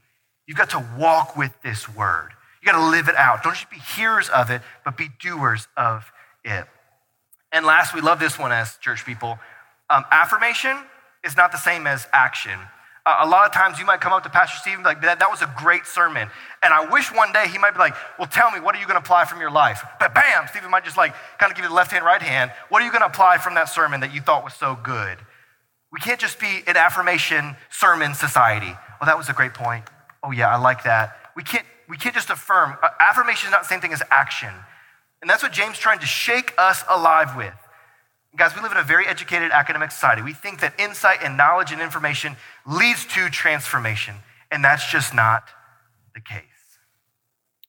You've 0.47 0.59
got 0.59 0.71
to 0.71 0.85
walk 0.99 1.37
with 1.37 1.53
this 1.63 1.89
word. 1.89 2.31
You 2.65 2.73
got 2.73 2.79
to 2.79 2.91
live 2.91 3.09
it 3.09 3.17
out. 3.17 3.43
Don't 3.43 3.53
just 3.53 3.69
be 3.69 3.77
hearers 3.77 4.31
of 4.31 4.51
it, 4.51 4.63
but 4.87 4.97
be 4.97 5.11
doers 5.21 5.69
of 5.77 6.11
it. 6.43 6.65
And 7.53 7.67
last, 7.67 7.95
we 7.95 8.01
love 8.01 8.19
this 8.19 8.39
one 8.39 8.53
as 8.53 8.79
church 8.79 9.05
people. 9.05 9.39
Um, 9.91 10.07
affirmation 10.11 10.75
is 11.23 11.37
not 11.37 11.53
the 11.53 11.59
same 11.59 11.87
as 11.87 12.07
action. 12.15 12.59
Uh, 13.05 13.19
a 13.21 13.29
lot 13.29 13.47
of 13.47 13.53
times 13.53 13.79
you 13.79 13.85
might 13.85 14.01
come 14.01 14.15
up 14.15 14.23
to 14.23 14.31
Pastor 14.31 14.57
Stephen 14.57 14.83
like, 14.83 15.03
that, 15.03 15.19
that 15.19 15.29
was 15.31 15.43
a 15.43 15.55
great 15.59 15.85
sermon. 15.85 16.27
And 16.63 16.73
I 16.73 16.91
wish 16.91 17.13
one 17.13 17.35
day 17.35 17.49
he 17.49 17.59
might 17.59 17.73
be 17.73 17.81
like, 17.81 17.95
well, 18.19 18.29
tell 18.29 18.51
me, 18.51 18.61
what 18.61 18.75
are 18.75 18.81
you 18.81 18.87
going 18.87 18.97
to 18.97 19.03
apply 19.03 19.27
from 19.27 19.41
your 19.41 19.51
life? 19.51 19.85
But 20.01 20.15
bam, 20.15 20.47
Stephen 20.49 20.71
might 20.71 20.87
just 20.87 20.97
like 20.97 21.15
kind 21.37 21.53
of 21.53 21.57
give 21.57 21.65
you 21.65 21.69
the 21.69 21.75
left 21.75 21.93
hand, 21.93 22.03
right 22.03 22.23
hand. 22.23 22.51
What 22.71 22.81
are 22.81 22.87
you 22.87 22.91
going 22.91 23.03
to 23.03 23.09
apply 23.09 23.37
from 23.37 23.57
that 23.57 23.69
sermon 23.69 24.01
that 24.01 24.15
you 24.15 24.23
thought 24.23 24.43
was 24.43 24.55
so 24.55 24.79
good? 24.83 25.19
We 25.93 26.01
can't 26.01 26.19
just 26.19 26.41
be 26.41 26.63
an 26.67 26.79
affirmation 26.79 27.57
sermon 27.69 28.15
society. 28.15 28.75
Oh, 29.03 29.05
that 29.05 29.19
was 29.19 29.29
a 29.29 29.35
great 29.35 29.53
point. 29.53 29.85
Oh, 30.23 30.31
yeah, 30.31 30.49
I 30.49 30.57
like 30.57 30.85
that. 30.85 31.19
We 31.37 31.43
can't, 31.43 31.67
we 31.89 31.97
can't 31.97 32.15
just 32.15 32.31
affirm. 32.31 32.77
Affirmation 33.01 33.49
is 33.49 33.53
not 33.53 33.63
the 33.63 33.69
same 33.69 33.81
thing 33.81 33.93
as 33.93 34.03
action. 34.11 34.53
And 35.21 35.31
that's 35.31 35.43
what 35.43 35.53
James 35.53 35.79
trying 35.79 36.01
to 36.01 36.07
shake 36.07 36.53
us 36.59 36.85
alive 36.89 37.37
with. 37.37 37.55
Guys, 38.37 38.55
we 38.55 38.63
live 38.63 38.73
in 38.73 38.79
a 38.79 38.83
very 38.83 39.07
educated 39.07 39.53
academic 39.53 39.93
society. 39.93 40.21
We 40.21 40.33
think 40.33 40.61
that 40.61 40.79
insight 40.79 41.19
and 41.23 41.37
knowledge 41.37 41.71
and 41.71 41.81
information 41.81 42.37
leads 42.67 43.05
to 43.07 43.29
transformation, 43.31 44.17
and 44.51 44.65
that's 44.65 44.91
just 44.91 45.15
not 45.15 45.45
the 46.15 46.21
case. 46.21 46.43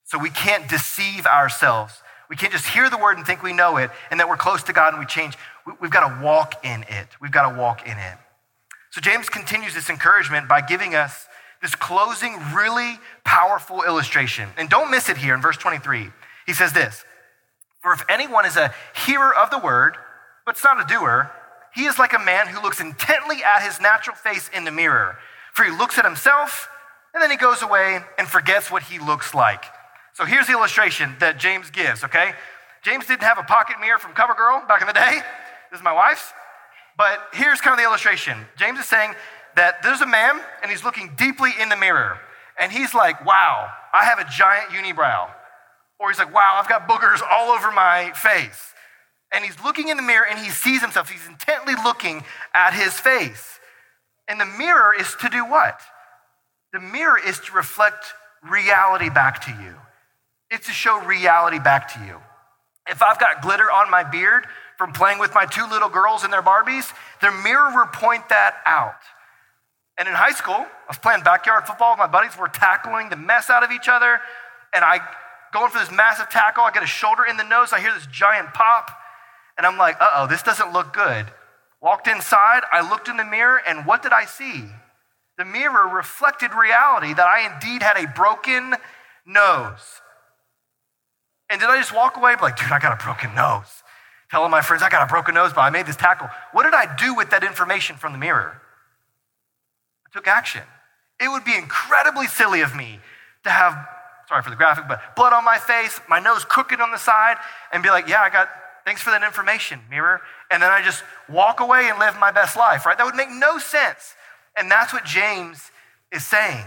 So 0.06 0.18
we 0.18 0.32
can't 0.32 0.68
deceive 0.68 1.26
ourselves. 1.28 2.02
We 2.30 2.36
can't 2.36 2.52
just 2.52 2.68
hear 2.68 2.90
the 2.90 2.98
word 2.98 3.18
and 3.18 3.26
think 3.26 3.44
we 3.44 3.54
know 3.54 3.78
it 3.78 3.92
and 4.10 4.20
that 4.20 4.28
we're 4.28 4.38
close 4.38 4.64
to 4.64 4.74
God 4.74 4.94
and 4.94 5.00
we 5.00 5.06
change. 5.06 5.38
We've 5.80 5.92
got 5.92 6.08
to 6.08 6.24
walk 6.24 6.66
in 6.66 6.84
it. 6.84 7.08
We've 7.22 7.32
got 7.32 7.52
to 7.52 7.60
walk 7.60 7.86
in 7.86 7.98
it. 7.98 8.18
So 8.92 9.02
James 9.02 9.30
continues 9.30 9.74
this 9.74 9.90
encouragement 9.90 10.48
by 10.48 10.62
giving 10.62 10.96
us 10.96 11.28
this 11.66 11.74
closing, 11.74 12.38
really 12.54 13.00
powerful 13.24 13.82
illustration. 13.82 14.48
And 14.56 14.70
don't 14.70 14.92
miss 14.92 15.10
it 15.10 15.18
here 15.18 15.34
in 15.34 15.42
verse 15.42 15.58
23. 15.58 16.12
He 16.46 16.54
says 16.54 16.74
this 16.74 17.04
For 17.82 17.92
if 17.92 18.06
anyone 18.08 18.46
is 18.46 18.56
a 18.56 18.72
hearer 19.08 19.36
of 19.36 19.50
the 19.50 19.58
word, 19.58 19.98
but 20.46 20.60
not 20.64 20.80
a 20.80 20.94
doer, 20.94 21.32
he 21.74 21.86
is 21.86 21.98
like 21.98 22.14
a 22.14 22.20
man 22.20 22.48
who 22.48 22.62
looks 22.62 22.80
intently 22.80 23.44
at 23.44 23.64
his 23.64 23.82
natural 23.82 24.16
face 24.16 24.48
in 24.54 24.64
the 24.64 24.72
mirror. 24.72 25.18
For 25.54 25.64
he 25.64 25.72
looks 25.72 25.98
at 25.98 26.06
himself 26.06 26.70
and 27.16 27.24
then 27.24 27.32
he 27.32 27.38
goes 27.38 27.64
away 27.64 28.00
and 28.20 28.28
forgets 28.28 28.70
what 28.70 28.84
he 28.84 29.00
looks 29.00 29.34
like. 29.34 29.66
So 30.14 30.24
here's 30.24 30.46
the 30.46 30.54
illustration 30.54 31.16
that 31.20 31.40
James 31.40 31.72
gives, 31.72 32.04
okay? 32.04 32.34
James 32.84 33.08
didn't 33.08 33.24
have 33.24 33.40
a 33.40 33.44
pocket 33.44 33.78
mirror 33.82 33.98
from 33.98 34.12
CoverGirl 34.12 34.68
back 34.68 34.82
in 34.82 34.88
the 34.88 34.94
day. 34.94 35.20
This 35.72 35.80
is 35.80 35.84
my 35.84 35.94
wife's. 35.94 36.32
But 36.96 37.20
here's 37.34 37.60
kind 37.60 37.74
of 37.74 37.80
the 37.80 37.84
illustration. 37.84 38.38
James 38.56 38.80
is 38.80 38.86
saying 38.86 39.16
that 39.56 39.82
there's 39.84 40.02
a 40.02 40.08
man 40.08 40.40
and 40.62 40.72
he's 40.72 40.84
looking 40.84 41.12
deeply 41.18 41.52
in 41.60 41.70
the 41.70 41.78
mirror. 41.78 42.20
And 42.60 42.72
he's 42.72 42.94
like, 42.94 43.26
wow, 43.26 43.70
I 43.94 44.06
have 44.06 44.20
a 44.20 44.26
giant 44.30 44.70
unibrow. 44.70 45.30
Or 46.00 46.10
he's 46.10 46.20
like, 46.20 46.34
wow, 46.34 46.60
I've 46.62 46.70
got 46.70 46.88
boogers 46.88 47.22
all 47.30 47.52
over 47.52 47.72
my 47.72 48.12
face 48.16 48.74
and 49.36 49.44
he's 49.44 49.62
looking 49.64 49.90
in 49.90 49.98
the 49.98 50.04
mirror 50.04 50.26
and 50.28 50.40
he 50.40 50.50
sees 50.50 50.82
himself. 50.82 51.10
He's 51.10 51.28
intently 51.28 51.74
looking 51.84 52.24
at 52.54 52.74
his 52.74 52.94
face. 52.94 53.60
And 54.28 54.40
the 54.40 54.46
mirror 54.46 54.94
is 54.98 55.14
to 55.22 55.30
do 55.30 55.46
what? 55.46 55.80
The 56.72 56.80
mirror 56.80 57.20
is 57.24 57.40
to 57.42 57.52
reflect 57.54 58.06
reality 58.50 59.10
back 59.10 59.42
to 59.46 59.52
you. 59.52 59.76
It's 60.50 60.68
to 60.68 60.74
show 60.74 61.00
reality 61.02 61.60
back 61.60 61.94
to 61.94 62.06
you. 62.06 62.22
If 62.88 63.02
I've 63.02 63.20
got 63.20 63.42
glitter 63.42 63.70
on 63.70 63.92
my 63.92 64.04
beard 64.04 64.46
from 64.78 64.94
playing 64.94 65.20
with 65.20 65.34
my 65.34 65.46
two 65.46 65.68
little 65.70 65.90
girls 65.90 66.24
and 66.24 66.32
their 66.32 66.42
Barbies, 66.42 66.94
the 67.22 67.32
mirror 67.44 67.72
will 67.74 67.88
point 67.88 68.30
that 68.30 68.56
out. 68.66 68.96
And 69.98 70.08
in 70.08 70.14
high 70.14 70.34
school, 70.34 70.56
I 70.56 70.88
was 70.90 70.98
playing 70.98 71.24
backyard 71.24 71.66
football 71.66 71.92
with 71.92 72.00
my 72.00 72.08
buddies. 72.08 72.38
We're 72.38 72.50
tackling 72.50 73.10
the 73.10 73.16
mess 73.16 73.50
out 73.50 73.64
of 73.64 73.72
each 73.72 73.88
other. 73.88 74.20
And 74.74 74.84
I 74.84 75.00
going 75.54 75.72
for 75.72 75.80
this 75.80 75.92
massive 75.92 76.30
tackle. 76.30 76.64
I 76.64 76.72
get 76.72 76.84
a 76.84 76.88
shoulder 76.88 77.24
in 77.30 77.38
the 77.38 77.44
nose. 77.44 77.72
I 77.72 77.80
hear 77.80 77.94
this 77.94 78.08
giant 78.08 78.54
pop. 78.54 78.92
And 79.58 79.66
I'm 79.66 79.78
like, 79.78 79.96
uh 80.02 80.10
oh, 80.16 80.28
this 80.28 80.44
doesn't 80.44 80.74
look 80.74 80.94
good. 80.94 81.28
Walked 81.82 82.08
inside, 82.08 82.64
I 82.72 82.88
looked 82.90 83.10
in 83.10 83.18
the 83.18 83.24
mirror, 83.24 83.62
and 83.66 83.86
what 83.86 84.02
did 84.02 84.12
I 84.12 84.26
see? 84.26 84.66
The 85.38 85.46
mirror 85.46 85.88
reflected 85.88 86.54
reality 86.54 87.14
that 87.14 87.28
I 87.28 87.54
indeed 87.54 87.84
had 87.84 87.98
a 87.98 88.08
broken 88.08 88.74
nose. 89.26 90.02
And 91.50 91.62
did 91.62 91.70
I 91.70 91.78
just 91.78 91.94
walk 91.94 92.18
away, 92.18 92.36
like, 92.42 92.58
dude, 92.58 92.72
I 92.72 92.80
got 92.80 93.00
a 93.00 93.04
broken 93.04 93.36
nose? 93.36 93.84
Telling 94.32 94.50
my 94.50 94.62
friends, 94.62 94.82
I 94.82 94.90
got 94.90 95.08
a 95.08 95.12
broken 95.12 95.36
nose, 95.36 95.54
but 95.54 95.62
I 95.62 95.70
made 95.70 95.86
this 95.86 95.96
tackle. 95.96 96.28
What 96.54 96.64
did 96.64 96.74
I 96.74 96.96
do 96.96 97.14
with 97.14 97.30
that 97.30 97.44
information 97.44 97.98
from 97.98 98.14
the 98.14 98.18
mirror? 98.18 98.62
Took 100.16 100.28
action. 100.28 100.64
It 101.20 101.30
would 101.30 101.46
be 101.46 101.56
incredibly 101.56 102.26
silly 102.26 102.62
of 102.62 102.76
me 102.76 103.00
to 103.44 103.50
have, 103.52 103.78
sorry 104.28 104.42
for 104.42 104.50
the 104.50 104.56
graphic, 104.56 104.86
but 104.88 105.16
blood 105.16 105.34
on 105.34 105.46
my 105.46 105.60
face, 105.60 106.00
my 106.10 106.20
nose 106.20 106.44
crooked 106.44 106.82
on 106.82 106.90
the 106.92 106.98
side, 106.98 107.38
and 107.72 107.84
be 107.84 107.90
like, 107.90 108.08
yeah, 108.08 108.22
I 108.22 108.30
got 108.30 108.50
Thanks 108.86 109.02
for 109.02 109.10
that 109.10 109.24
information, 109.24 109.80
mirror. 109.90 110.22
And 110.52 110.62
then 110.62 110.72
I 110.72 110.84
just 110.84 111.04
walk 111.28 111.60
away 111.60 111.90
and 111.90 111.98
live 111.98 112.18
my 112.20 112.32
best 112.32 112.56
life, 112.56 112.86
right? 112.86 112.96
That 112.98 113.06
would 113.06 113.16
make 113.16 113.32
no 113.32 113.58
sense. 113.58 114.14
And 114.56 114.70
that's 114.70 114.94
what 114.94 115.04
James 115.04 115.72
is 116.14 116.24
saying. 116.24 116.66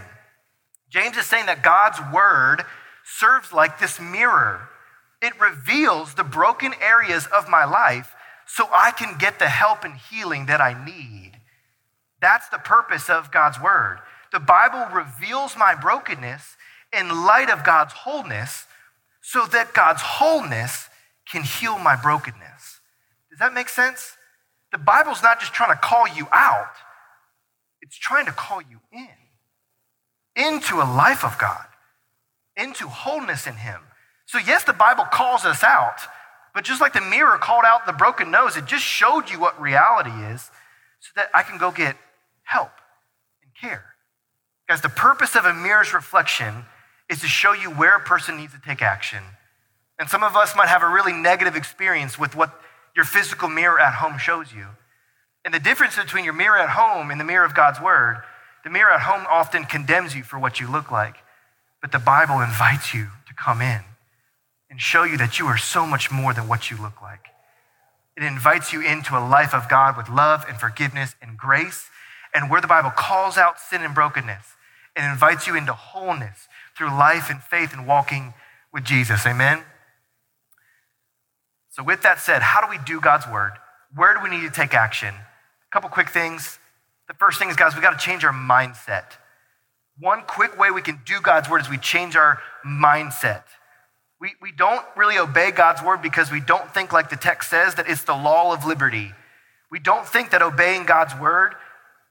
James 0.89 1.15
is 1.15 1.25
saying 1.25 1.45
that 1.45 1.63
God's 1.63 1.99
word 2.13 2.65
serves 3.05 3.53
like 3.53 3.79
this 3.79 4.01
mirror. 4.01 4.67
It 5.21 5.39
reveals 5.39 6.13
the 6.13 6.25
broken 6.25 6.73
areas 6.81 7.25
of 7.27 7.47
my 7.47 7.63
life 7.63 8.13
so 8.45 8.67
I 8.73 8.91
can 8.91 9.17
get 9.17 9.39
the 9.39 9.47
help 9.47 9.85
and 9.85 9.95
healing 9.95 10.47
that 10.47 10.59
I 10.59 10.73
need. 10.85 11.18
That's 12.21 12.49
the 12.49 12.57
purpose 12.57 13.09
of 13.09 13.31
God's 13.31 13.59
word. 13.61 13.99
The 14.31 14.39
Bible 14.39 14.85
reveals 14.93 15.57
my 15.57 15.75
brokenness 15.75 16.57
in 16.97 17.25
light 17.25 17.49
of 17.49 17.63
God's 17.63 17.93
wholeness 17.93 18.65
so 19.21 19.45
that 19.47 19.73
God's 19.73 20.01
wholeness 20.01 20.89
can 21.29 21.43
heal 21.43 21.77
my 21.77 21.95
brokenness. 21.95 22.79
Does 23.29 23.39
that 23.39 23.53
make 23.53 23.69
sense? 23.69 24.17
The 24.71 24.77
Bible's 24.77 25.23
not 25.23 25.39
just 25.39 25.53
trying 25.53 25.75
to 25.75 25.81
call 25.81 26.07
you 26.07 26.27
out, 26.31 26.73
it's 27.81 27.97
trying 27.97 28.25
to 28.25 28.31
call 28.31 28.61
you 28.61 28.79
in 28.91 29.07
into 30.35 30.75
a 30.75 30.85
life 30.85 31.25
of 31.25 31.37
God, 31.37 31.65
into 32.55 32.87
wholeness 32.87 33.47
in 33.47 33.55
Him. 33.55 33.81
So, 34.25 34.37
yes, 34.37 34.63
the 34.63 34.73
Bible 34.73 35.05
calls 35.05 35.43
us 35.43 35.63
out, 35.63 35.97
but 36.53 36.63
just 36.63 36.81
like 36.81 36.93
the 36.93 37.01
mirror 37.01 37.37
called 37.37 37.65
out 37.65 37.85
the 37.85 37.93
broken 37.93 38.31
nose, 38.31 38.55
it 38.55 38.65
just 38.65 38.83
showed 38.83 39.29
you 39.29 39.39
what 39.39 39.59
reality 39.59 40.11
is 40.11 40.49
so 40.99 41.09
that 41.15 41.29
I 41.33 41.43
can 41.43 41.57
go 41.57 41.71
get 41.71 41.95
help 42.49 42.71
and 43.43 43.51
care. 43.59 43.85
Guys, 44.67 44.81
the 44.81 44.89
purpose 44.89 45.35
of 45.35 45.45
a 45.45 45.53
mirror's 45.53 45.93
reflection 45.93 46.65
is 47.09 47.21
to 47.21 47.27
show 47.27 47.53
you 47.53 47.69
where 47.69 47.95
a 47.95 48.01
person 48.01 48.37
needs 48.37 48.53
to 48.53 48.61
take 48.61 48.81
action 48.81 49.23
and 49.99 50.09
some 50.09 50.23
of 50.23 50.37
us 50.37 50.55
might 50.55 50.69
have 50.69 50.81
a 50.81 50.87
really 50.87 51.11
negative 51.11 51.57
experience 51.57 52.17
with 52.17 52.33
what 52.35 52.57
your 52.95 53.03
physical 53.03 53.49
mirror 53.49 53.79
at 53.79 53.95
home 53.95 54.17
shows 54.17 54.53
you. 54.53 54.65
And 55.43 55.53
the 55.53 55.59
difference 55.59 55.97
between 55.97 56.23
your 56.23 56.33
mirror 56.33 56.57
at 56.57 56.69
home 56.69 57.11
and 57.11 57.19
the 57.19 57.25
mirror 57.25 57.45
of 57.45 57.53
God's 57.53 57.81
word, 57.81 58.23
the 58.63 58.69
mirror 58.69 58.91
at 58.91 59.01
home 59.01 59.25
often 59.29 59.65
condemns 59.65 60.15
you 60.15 60.23
for 60.23 60.39
what 60.39 60.59
you 60.59 60.71
look 60.71 60.89
like. 60.89 61.17
But 61.81 61.91
the 61.91 61.99
Bible 61.99 62.39
invites 62.39 62.93
you 62.93 63.09
to 63.27 63.33
come 63.33 63.61
in 63.61 63.81
and 64.69 64.79
show 64.79 65.03
you 65.03 65.17
that 65.17 65.37
you 65.37 65.47
are 65.47 65.57
so 65.57 65.85
much 65.85 66.11
more 66.11 66.33
than 66.33 66.47
what 66.47 66.71
you 66.71 66.77
look 66.77 67.01
like. 67.01 67.27
It 68.15 68.23
invites 68.23 68.71
you 68.71 68.81
into 68.81 69.17
a 69.17 69.25
life 69.25 69.53
of 69.53 69.69
God 69.69 69.97
with 69.97 70.09
love 70.09 70.45
and 70.47 70.57
forgiveness 70.57 71.15
and 71.21 71.37
grace, 71.37 71.89
and 72.33 72.49
where 72.49 72.61
the 72.61 72.67
Bible 72.67 72.91
calls 72.91 73.37
out 73.37 73.59
sin 73.59 73.81
and 73.81 73.93
brokenness 73.95 74.55
and 74.95 75.11
invites 75.11 75.47
you 75.47 75.55
into 75.55 75.73
wholeness 75.73 76.47
through 76.77 76.89
life 76.89 77.29
and 77.29 77.41
faith 77.41 77.73
and 77.73 77.87
walking 77.87 78.33
with 78.73 78.83
Jesus. 78.83 79.25
Amen. 79.25 79.63
So, 81.69 81.83
with 81.83 82.01
that 82.01 82.19
said, 82.19 82.41
how 82.41 82.61
do 82.61 82.67
we 82.69 82.77
do 82.85 82.99
God's 82.99 83.27
word? 83.27 83.53
Where 83.95 84.13
do 84.13 84.21
we 84.21 84.29
need 84.29 84.41
to 84.41 84.51
take 84.51 84.73
action? 84.73 85.13
A 85.15 85.71
couple 85.71 85.89
quick 85.89 86.09
things. 86.09 86.59
The 87.07 87.13
first 87.13 87.39
thing 87.39 87.49
is, 87.49 87.55
guys, 87.55 87.75
we 87.75 87.81
got 87.81 87.97
to 87.97 88.05
change 88.05 88.23
our 88.23 88.33
mindset. 88.33 89.05
One 89.99 90.23
quick 90.27 90.57
way 90.57 90.71
we 90.71 90.81
can 90.81 91.01
do 91.05 91.19
God's 91.21 91.49
word 91.49 91.61
is 91.61 91.69
we 91.69 91.77
change 91.77 92.15
our 92.15 92.39
mindset. 92.65 93.43
We, 94.21 94.33
we 94.41 94.51
don't 94.51 94.83
really 94.95 95.17
obey 95.17 95.51
God's 95.51 95.81
word 95.81 96.01
because 96.01 96.31
we 96.31 96.39
don't 96.39 96.73
think, 96.73 96.91
like 96.91 97.09
the 97.09 97.15
text 97.15 97.49
says, 97.49 97.75
that 97.75 97.89
it's 97.89 98.03
the 98.03 98.15
law 98.15 98.53
of 98.53 98.65
liberty. 98.65 99.13
We 99.71 99.79
don't 99.79 100.05
think 100.05 100.31
that 100.31 100.41
obeying 100.41 100.85
God's 100.85 101.15
word 101.15 101.55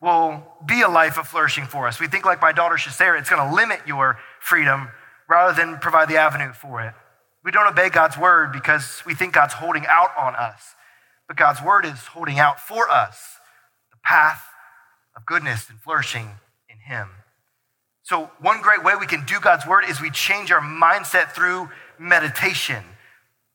will 0.00 0.44
be 0.64 0.82
a 0.82 0.88
life 0.88 1.18
of 1.18 1.26
flourishing 1.26 1.64
for 1.64 1.88
us. 1.88 1.98
We 1.98 2.06
think, 2.06 2.24
like 2.24 2.40
my 2.40 2.52
daughter 2.52 2.76
Shasera, 2.76 3.18
it's 3.18 3.30
going 3.30 3.48
to 3.48 3.54
limit 3.54 3.80
your 3.87 4.18
freedom 4.40 4.88
rather 5.28 5.54
than 5.54 5.78
provide 5.78 6.08
the 6.08 6.16
avenue 6.16 6.52
for 6.52 6.80
it. 6.82 6.94
We 7.44 7.50
don't 7.50 7.66
obey 7.66 7.88
God's 7.88 8.16
word 8.16 8.52
because 8.52 9.02
we 9.06 9.14
think 9.14 9.32
God's 9.32 9.54
holding 9.54 9.87
out 9.87 10.11
on 10.18 10.34
us. 10.34 10.74
But 11.26 11.37
God's 11.37 11.62
word 11.62 11.84
is 11.84 11.98
holding 11.98 12.38
out 12.38 12.58
for 12.58 12.90
us 12.90 13.37
the 13.90 13.98
path 14.04 14.42
of 15.16 15.26
goodness 15.26 15.68
and 15.68 15.80
flourishing 15.80 16.30
in 16.68 16.78
Him. 16.87 17.08
So, 18.02 18.30
one 18.40 18.62
great 18.62 18.82
way 18.82 18.94
we 18.98 19.06
can 19.06 19.24
do 19.26 19.38
God's 19.38 19.66
word 19.66 19.84
is 19.88 20.00
we 20.00 20.11
change 20.11 20.50
our 20.50 20.61
mindset 20.61 21.32
through 21.32 21.68
meditation. 21.98 22.82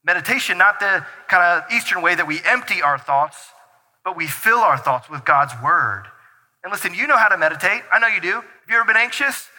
Meditation, 0.06 0.58
not 0.58 0.80
the 0.80 1.06
kind 1.28 1.44
of 1.44 1.72
Eastern 1.72 2.02
way 2.02 2.14
that 2.14 2.28
we 2.28 2.42
empty 2.46 2.82
our 2.82 3.00
thoughts, 3.00 3.38
but 4.06 4.16
we 4.16 4.28
fill 4.28 4.60
our 4.60 4.78
thoughts 4.78 5.10
with 5.10 5.26
God's 5.26 5.54
word. 5.64 6.04
And 6.64 6.72
listen, 6.72 6.94
you 6.94 7.08
know 7.08 7.18
how 7.18 7.28
to 7.28 7.38
meditate. 7.38 7.84
I 7.92 8.00
know 8.00 8.08
you 8.08 8.22
do. 8.22 8.36
Have 8.36 8.70
you 8.70 8.76
ever 8.76 8.86
been 8.86 8.98
anxious? 8.98 9.50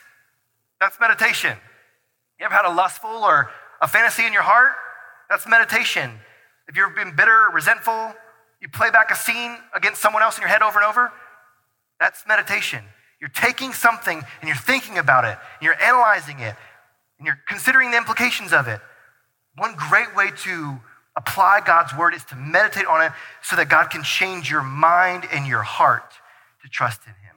That's 0.81 0.99
meditation. 0.99 1.57
You 2.41 2.47
ever 2.47 2.55
had 2.55 2.65
a 2.65 2.75
lustful 2.75 3.11
or 3.11 3.51
a 3.81 3.89
fantasy 3.89 4.25
in 4.27 4.33
your 4.33 4.43
heart, 4.43 4.73
that's 5.29 5.47
meditation. 5.47 6.11
If 6.69 6.77
you've 6.77 6.95
been 6.95 7.15
bitter, 7.15 7.49
or 7.49 7.53
resentful, 7.53 8.15
You 8.65 8.71
play 8.71 8.91
back 8.91 9.11
a 9.11 9.15
scene 9.15 9.59
against 9.75 10.01
someone 10.01 10.23
else 10.23 10.39
in 10.39 10.41
your 10.41 10.49
head 10.49 10.63
over 10.63 10.79
and 10.79 10.89
over. 10.89 11.13
That's 12.01 12.27
meditation. 12.27 12.83
You're 13.21 13.29
taking 13.29 13.75
something 13.75 14.17
and 14.41 14.49
you're 14.49 14.57
thinking 14.57 14.97
about 14.97 15.27
it, 15.27 15.37
and 15.37 15.63
you're 15.63 15.81
analyzing 15.83 16.41
it, 16.41 16.57
and 17.19 17.27
you're 17.27 17.39
considering 17.47 17.91
the 17.91 17.99
implications 17.99 18.55
of 18.55 18.67
it. 18.67 18.81
One 19.57 19.75
great 19.77 20.17
way 20.17 20.31
to 20.45 20.81
apply 21.15 21.61
God's 21.67 21.95
word 21.95 22.15
is 22.15 22.25
to 22.25 22.37
meditate 22.37 22.87
on 22.87 23.03
it 23.03 23.13
so 23.43 23.55
that 23.57 23.69
God 23.69 23.91
can 23.91 24.03
change 24.03 24.51
your 24.51 24.63
mind 24.63 25.29
and 25.31 25.47
your 25.47 25.63
heart 25.63 26.15
to 26.65 26.71
trust 26.71 27.03
in 27.07 27.13
Him. 27.13 27.37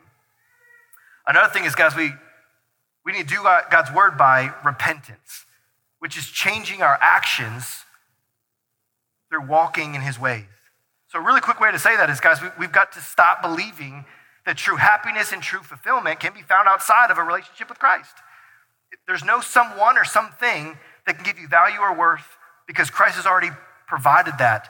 Another 1.27 1.51
thing 1.51 1.65
is, 1.65 1.75
guys, 1.75 1.95
we, 1.95 2.11
we 3.05 3.11
need 3.11 3.27
to 3.27 3.35
do 3.35 3.43
God's 3.69 3.91
word 3.91 4.17
by 4.17 4.53
repentance, 4.65 5.45
which 5.99 6.17
is 6.17 6.25
changing 6.27 6.81
our 6.81 6.97
actions 7.01 7.83
through 9.29 9.45
walking 9.45 9.93
in 9.93 10.01
His 10.01 10.17
ways. 10.17 10.45
So, 11.09 11.19
a 11.19 11.21
really 11.21 11.41
quick 11.41 11.59
way 11.59 11.71
to 11.71 11.79
say 11.79 11.95
that 11.95 12.09
is, 12.09 12.19
guys, 12.19 12.41
we, 12.41 12.47
we've 12.57 12.71
got 12.71 12.91
to 12.93 12.99
stop 12.99 13.41
believing 13.41 14.05
that 14.45 14.57
true 14.57 14.77
happiness 14.77 15.33
and 15.33 15.41
true 15.41 15.61
fulfillment 15.61 16.19
can 16.19 16.33
be 16.33 16.41
found 16.41 16.67
outside 16.67 17.11
of 17.11 17.17
a 17.17 17.23
relationship 17.23 17.69
with 17.69 17.79
Christ. 17.79 18.15
There's 19.05 19.23
no 19.23 19.41
someone 19.41 19.97
or 19.97 20.05
something 20.05 20.77
that 21.05 21.15
can 21.15 21.25
give 21.25 21.37
you 21.37 21.47
value 21.47 21.79
or 21.79 21.93
worth 21.93 22.25
because 22.65 22.89
Christ 22.89 23.15
has 23.15 23.25
already 23.25 23.51
provided 23.87 24.35
that 24.39 24.69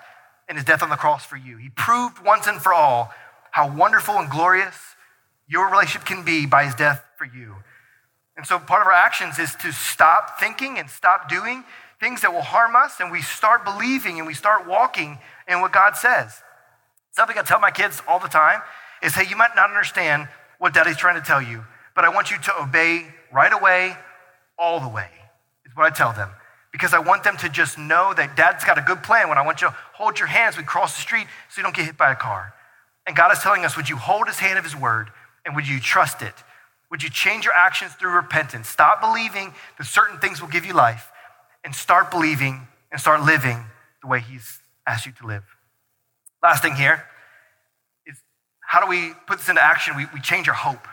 in 0.49 0.55
his 0.55 0.65
death 0.65 0.81
on 0.81 0.89
the 0.89 0.95
cross 0.95 1.25
for 1.25 1.37
you. 1.37 1.57
He 1.57 1.69
proved 1.69 2.23
once 2.23 2.47
and 2.47 2.61
for 2.61 2.73
all 2.73 3.13
how 3.51 3.73
wonderful 3.75 4.15
and 4.15 4.29
glorious 4.29 4.75
your 5.47 5.69
relationship 5.69 6.07
can 6.07 6.23
be 6.23 6.45
by 6.45 6.65
his 6.65 6.75
death 6.75 7.03
for 7.17 7.25
you. 7.25 7.55
And 8.35 8.45
so 8.45 8.59
part 8.59 8.81
of 8.81 8.87
our 8.87 8.93
actions 8.93 9.39
is 9.39 9.55
to 9.55 9.71
stop 9.71 10.39
thinking 10.39 10.77
and 10.77 10.89
stop 10.89 11.29
doing 11.29 11.63
things 11.99 12.21
that 12.21 12.31
will 12.31 12.43
harm 12.43 12.75
us, 12.75 12.99
and 12.99 13.11
we 13.11 13.21
start 13.21 13.65
believing 13.65 14.19
and 14.19 14.27
we 14.27 14.35
start 14.35 14.67
walking 14.67 15.17
in 15.47 15.61
what 15.61 15.71
God 15.71 15.95
says. 15.95 16.43
Something 17.11 17.37
I 17.37 17.41
tell 17.41 17.59
my 17.59 17.71
kids 17.71 18.03
all 18.07 18.19
the 18.19 18.27
time 18.27 18.61
is 19.01 19.15
hey, 19.15 19.27
you 19.27 19.35
might 19.35 19.55
not 19.55 19.69
understand 19.69 20.27
what 20.59 20.73
daddy's 20.73 20.97
trying 20.97 21.19
to 21.19 21.25
tell 21.25 21.41
you, 21.41 21.63
but 21.95 22.05
I 22.05 22.09
want 22.09 22.29
you 22.29 22.37
to 22.37 22.61
obey 22.61 23.07
right 23.33 23.51
away, 23.51 23.97
all 24.59 24.79
the 24.79 24.87
way, 24.87 25.09
is 25.65 25.75
what 25.75 25.91
I 25.91 25.95
tell 25.95 26.13
them 26.13 26.29
because 26.77 26.93
I 26.93 26.99
want 26.99 27.23
them 27.23 27.37
to 27.37 27.49
just 27.49 27.79
know 27.79 28.13
that 28.15 28.35
dad's 28.35 28.63
got 28.63 28.77
a 28.77 28.81
good 28.81 29.01
plan. 29.01 29.29
When 29.29 29.39
I 29.39 29.41
want 29.41 29.61
you 29.61 29.69
to 29.69 29.75
hold 29.93 30.19
your 30.19 30.27
hands, 30.27 30.57
we 30.57 30.63
cross 30.63 30.95
the 30.95 31.01
street 31.01 31.25
so 31.49 31.59
you 31.59 31.63
don't 31.63 31.75
get 31.75 31.85
hit 31.85 31.97
by 31.97 32.11
a 32.11 32.15
car. 32.15 32.53
And 33.07 33.15
God 33.15 33.31
is 33.31 33.39
telling 33.39 33.63
us, 33.63 33.77
would 33.77 33.87
you 33.87 33.95
hold 33.95 34.27
his 34.27 34.39
hand 34.39 34.59
of 34.59 34.65
his 34.65 34.75
word 34.75 35.09
and 35.45 35.55
would 35.55 35.67
you 35.67 35.79
trust 35.79 36.21
it? 36.21 36.33
Would 36.91 37.01
you 37.01 37.09
change 37.09 37.45
your 37.45 37.53
actions 37.53 37.93
through 37.93 38.11
repentance? 38.11 38.67
Stop 38.67 39.01
believing 39.01 39.53
that 39.77 39.85
certain 39.85 40.19
things 40.19 40.41
will 40.41 40.49
give 40.49 40.65
you 40.65 40.73
life 40.73 41.09
and 41.63 41.73
start 41.73 42.11
believing 42.11 42.67
and 42.91 42.99
start 42.99 43.23
living 43.23 43.65
the 44.01 44.07
way 44.07 44.19
he's 44.19 44.59
asked 44.85 45.05
you 45.05 45.13
to 45.13 45.25
live. 45.25 45.43
Last 46.43 46.61
thing 46.61 46.75
here 46.75 47.03
is 48.05 48.17
how 48.59 48.81
do 48.81 48.87
we 48.87 49.13
put 49.25 49.39
this 49.39 49.49
into 49.49 49.63
action? 49.63 49.95
We, 49.95 50.05
we 50.13 50.19
change 50.19 50.47
our 50.47 50.53
hope. 50.53 50.87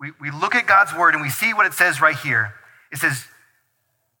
We, 0.00 0.12
we 0.20 0.30
look 0.30 0.54
at 0.54 0.66
God's 0.66 0.94
word 0.94 1.14
and 1.14 1.22
we 1.22 1.28
see 1.28 1.52
what 1.54 1.66
it 1.66 1.72
says 1.72 2.00
right 2.00 2.16
here. 2.16 2.54
It 2.92 2.98
says, 2.98 3.26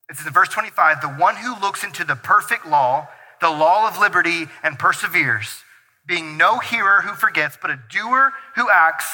it 0.08 0.16
says 0.16 0.26
in 0.26 0.32
verse 0.32 0.48
25, 0.48 1.00
the 1.00 1.08
one 1.08 1.36
who 1.36 1.58
looks 1.60 1.84
into 1.84 2.04
the 2.04 2.16
perfect 2.16 2.66
law, 2.66 3.08
the 3.40 3.50
law 3.50 3.88
of 3.88 3.98
liberty, 3.98 4.46
and 4.62 4.78
perseveres, 4.78 5.62
being 6.10 6.36
no 6.36 6.58
hearer 6.58 7.02
who 7.02 7.14
forgets, 7.14 7.56
but 7.62 7.70
a 7.70 7.78
doer 7.88 8.32
who 8.56 8.68
acts, 8.68 9.06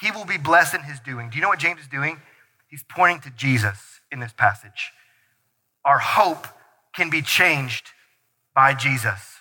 he 0.00 0.12
will 0.12 0.24
be 0.24 0.38
blessed 0.38 0.74
in 0.74 0.82
his 0.82 1.00
doing. 1.00 1.28
Do 1.28 1.36
you 1.36 1.42
know 1.42 1.48
what 1.48 1.58
James 1.58 1.80
is 1.80 1.88
doing? 1.88 2.22
He's 2.68 2.84
pointing 2.88 3.20
to 3.22 3.36
Jesus 3.36 4.00
in 4.12 4.20
this 4.20 4.32
passage. 4.32 4.92
Our 5.84 5.98
hope 5.98 6.46
can 6.94 7.10
be 7.10 7.20
changed 7.20 7.90
by 8.54 8.74
Jesus. 8.74 9.40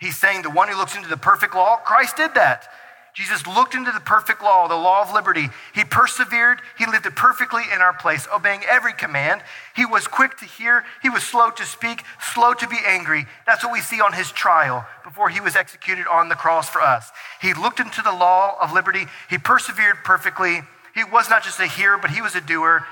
He's 0.00 0.16
saying 0.16 0.42
the 0.42 0.50
one 0.50 0.68
who 0.68 0.76
looks 0.76 0.96
into 0.96 1.10
the 1.10 1.16
perfect 1.18 1.54
law, 1.54 1.76
Christ 1.76 2.16
did 2.16 2.34
that. 2.34 2.68
Jesus 3.16 3.46
looked 3.46 3.74
into 3.74 3.90
the 3.92 4.00
perfect 4.00 4.42
law, 4.42 4.68
the 4.68 4.76
law 4.76 5.00
of 5.00 5.10
liberty. 5.10 5.48
He 5.74 5.84
persevered. 5.84 6.60
He 6.76 6.84
lived 6.84 7.06
it 7.06 7.16
perfectly 7.16 7.62
in 7.74 7.80
our 7.80 7.94
place, 7.94 8.28
obeying 8.30 8.60
every 8.68 8.92
command. 8.92 9.40
He 9.74 9.86
was 9.86 10.06
quick 10.06 10.36
to 10.36 10.44
hear. 10.44 10.84
He 11.00 11.08
was 11.08 11.22
slow 11.22 11.48
to 11.48 11.64
speak, 11.64 12.02
slow 12.34 12.52
to 12.52 12.68
be 12.68 12.76
angry. 12.86 13.24
That's 13.46 13.64
what 13.64 13.72
we 13.72 13.80
see 13.80 14.02
on 14.02 14.12
his 14.12 14.30
trial 14.32 14.84
before 15.02 15.30
he 15.30 15.40
was 15.40 15.56
executed 15.56 16.06
on 16.06 16.28
the 16.28 16.34
cross 16.34 16.68
for 16.68 16.82
us. 16.82 17.10
He 17.40 17.54
looked 17.54 17.80
into 17.80 18.02
the 18.02 18.12
law 18.12 18.54
of 18.60 18.74
liberty. 18.74 19.06
He 19.30 19.38
persevered 19.38 20.04
perfectly. 20.04 20.60
He 20.94 21.02
was 21.02 21.30
not 21.30 21.42
just 21.42 21.58
a 21.58 21.66
hearer, 21.66 21.96
but 21.96 22.10
he 22.10 22.20
was 22.20 22.34
a 22.34 22.42
doer. 22.42 22.84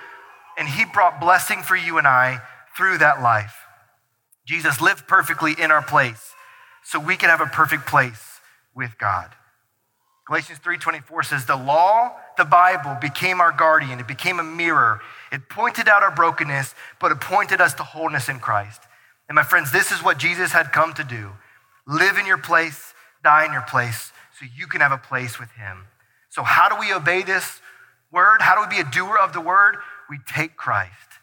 And 0.57 0.67
he 0.67 0.87
brought 0.87 1.21
blessing 1.21 1.61
for 1.61 1.77
you 1.77 1.99
and 1.99 2.07
I 2.07 2.41
through 2.79 2.97
that 2.97 3.21
life. 3.21 3.59
Jesus 4.47 4.81
lived 4.81 5.07
perfectly 5.07 5.53
in 5.59 5.71
our 5.71 5.83
place 5.83 6.33
so 6.83 6.99
we 6.99 7.17
can 7.17 7.29
have 7.29 7.43
a 7.43 7.47
perfect 7.47 7.87
place 7.87 8.41
with 8.75 8.97
God. 8.97 9.29
Galatians 10.27 10.59
3:24 10.61 11.23
says 11.23 11.45
the 11.45 11.57
law, 11.57 12.17
the 12.37 12.45
Bible 12.45 12.95
became 12.95 13.41
our 13.41 13.53
guardian. 13.53 14.01
It 14.01 14.07
became 14.07 14.41
a 14.41 14.45
mirror. 14.45 15.03
It 15.31 15.49
pointed 15.49 15.89
out 15.89 16.03
our 16.03 16.11
brokenness, 16.11 16.75
but 16.99 17.13
it 17.13 17.21
pointed 17.21 17.61
us 17.61 17.75
to 17.75 17.83
wholeness 17.83 18.29
in 18.29 18.41
Christ. 18.41 18.83
And 19.29 19.37
my 19.37 19.43
friends, 19.43 19.71
this 19.71 19.93
is 19.93 20.03
what 20.03 20.19
Jesus 20.19 20.53
had 20.53 20.73
come 20.73 20.95
to 20.95 21.05
do. 21.05 21.37
Live 21.87 22.17
in 22.17 22.25
your 22.25 22.39
place, 22.39 22.95
die 23.23 23.45
in 23.45 23.53
your 23.53 23.63
place 23.63 24.13
so 24.39 24.47
you 24.57 24.67
can 24.67 24.81
have 24.81 24.93
a 24.93 24.99
place 24.99 25.39
with 25.39 25.51
him. 25.53 25.89
So 26.31 26.43
how 26.43 26.69
do 26.69 26.77
we 26.77 26.93
obey 26.93 27.23
this 27.23 27.61
word? 28.11 28.41
How 28.41 28.55
do 28.55 28.63
we 28.63 28.77
be 28.77 28.81
a 28.81 28.91
doer 28.91 29.19
of 29.19 29.33
the 29.33 29.41
word? 29.41 29.77
We 30.09 30.19
take 30.27 30.57
Christ. 30.57 31.19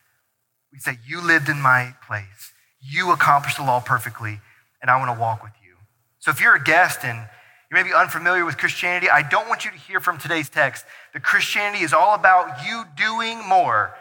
We 0.72 0.80
say, 0.80 1.00
"You 1.04 1.22
lived 1.22 1.50
in 1.50 1.60
my 1.60 1.96
place. 2.06 2.54
You 2.80 3.12
accomplished 3.12 3.58
the 3.58 3.64
law 3.64 3.80
perfectly, 3.80 4.42
and 4.82 4.90
I 4.90 4.98
want 4.98 5.10
to 5.10 5.20
walk 5.20 5.44
with 5.44 5.54
you." 5.62 5.78
So 6.20 6.32
if 6.32 6.40
you're 6.40 6.56
a 6.56 6.64
guest 6.64 7.04
and 7.04 7.28
you 7.72 7.76
may 7.76 7.84
be 7.84 7.94
unfamiliar 7.94 8.44
with 8.44 8.58
Christianity. 8.58 9.10
I 9.10 9.22
don't 9.22 9.48
want 9.48 9.64
you 9.64 9.72
to 9.72 9.78
hear 9.78 10.02
from 10.02 10.18
today's 10.18 10.50
text 10.50 10.86
that 11.14 11.24
Christianity 11.24 11.86
is 11.86 11.94
all 11.94 12.14
about 12.14 12.68
you 12.68 12.84
doing 12.98 13.48
more, 13.48 13.96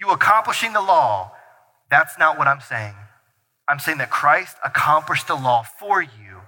you 0.00 0.10
accomplishing 0.10 0.72
the 0.72 0.80
law. 0.80 1.32
That's 1.90 2.16
not 2.16 2.38
what 2.38 2.46
I'm 2.46 2.60
saying. 2.60 2.94
I'm 3.66 3.80
saying 3.80 3.98
that 3.98 4.10
Christ 4.10 4.56
accomplished 4.64 5.26
the 5.26 5.34
law 5.34 5.64
for 5.64 6.00
you 6.00 6.42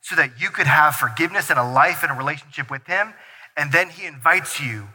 so 0.00 0.14
that 0.14 0.40
you 0.40 0.50
could 0.50 0.68
have 0.68 0.94
forgiveness 0.94 1.50
and 1.50 1.58
a 1.58 1.68
life 1.68 2.04
and 2.04 2.12
a 2.12 2.14
relationship 2.14 2.70
with 2.70 2.86
Him. 2.86 3.14
And 3.56 3.72
then 3.72 3.88
He 3.90 4.06
invites 4.06 4.60
you 4.60 4.88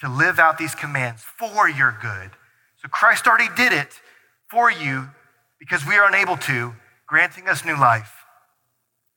to 0.00 0.08
live 0.08 0.38
out 0.38 0.58
these 0.58 0.76
commands 0.76 1.22
for 1.22 1.68
your 1.68 1.96
good. 2.00 2.30
So 2.76 2.88
Christ 2.88 3.26
already 3.26 3.52
did 3.56 3.72
it 3.72 4.00
for 4.48 4.70
you 4.70 5.08
because 5.58 5.84
we 5.84 5.96
are 5.96 6.06
unable 6.06 6.36
to, 6.36 6.74
granting 7.08 7.48
us 7.48 7.64
new 7.64 7.76
life. 7.76 8.17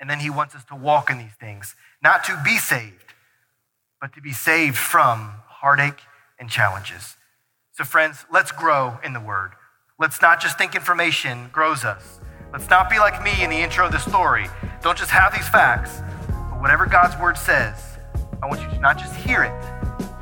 And 0.01 0.09
then 0.09 0.19
he 0.19 0.31
wants 0.31 0.55
us 0.55 0.65
to 0.65 0.75
walk 0.75 1.11
in 1.11 1.19
these 1.19 1.35
things, 1.39 1.75
not 2.03 2.23
to 2.25 2.41
be 2.43 2.57
saved, 2.57 3.13
but 4.01 4.13
to 4.15 4.21
be 4.21 4.33
saved 4.33 4.75
from 4.75 5.35
heartache 5.47 6.01
and 6.39 6.49
challenges. 6.49 7.15
So, 7.73 7.83
friends, 7.83 8.25
let's 8.33 8.51
grow 8.51 8.97
in 9.03 9.13
the 9.13 9.19
word. 9.19 9.51
Let's 9.99 10.19
not 10.19 10.41
just 10.41 10.57
think 10.57 10.75
information 10.75 11.49
grows 11.53 11.85
us. 11.85 12.19
Let's 12.51 12.69
not 12.69 12.89
be 12.89 12.97
like 12.97 13.23
me 13.23 13.43
in 13.43 13.51
the 13.51 13.57
intro 13.57 13.85
of 13.85 13.91
the 13.91 13.99
story. 13.99 14.47
Don't 14.81 14.97
just 14.97 15.11
have 15.11 15.33
these 15.33 15.47
facts, 15.47 16.01
but 16.49 16.59
whatever 16.59 16.87
God's 16.87 17.15
word 17.21 17.37
says, 17.37 17.99
I 18.41 18.47
want 18.47 18.59
you 18.61 18.67
to 18.69 18.79
not 18.79 18.97
just 18.97 19.15
hear 19.15 19.43
it, 19.43 19.53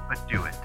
but 0.09 0.19
do 0.27 0.43
it. 0.43 0.55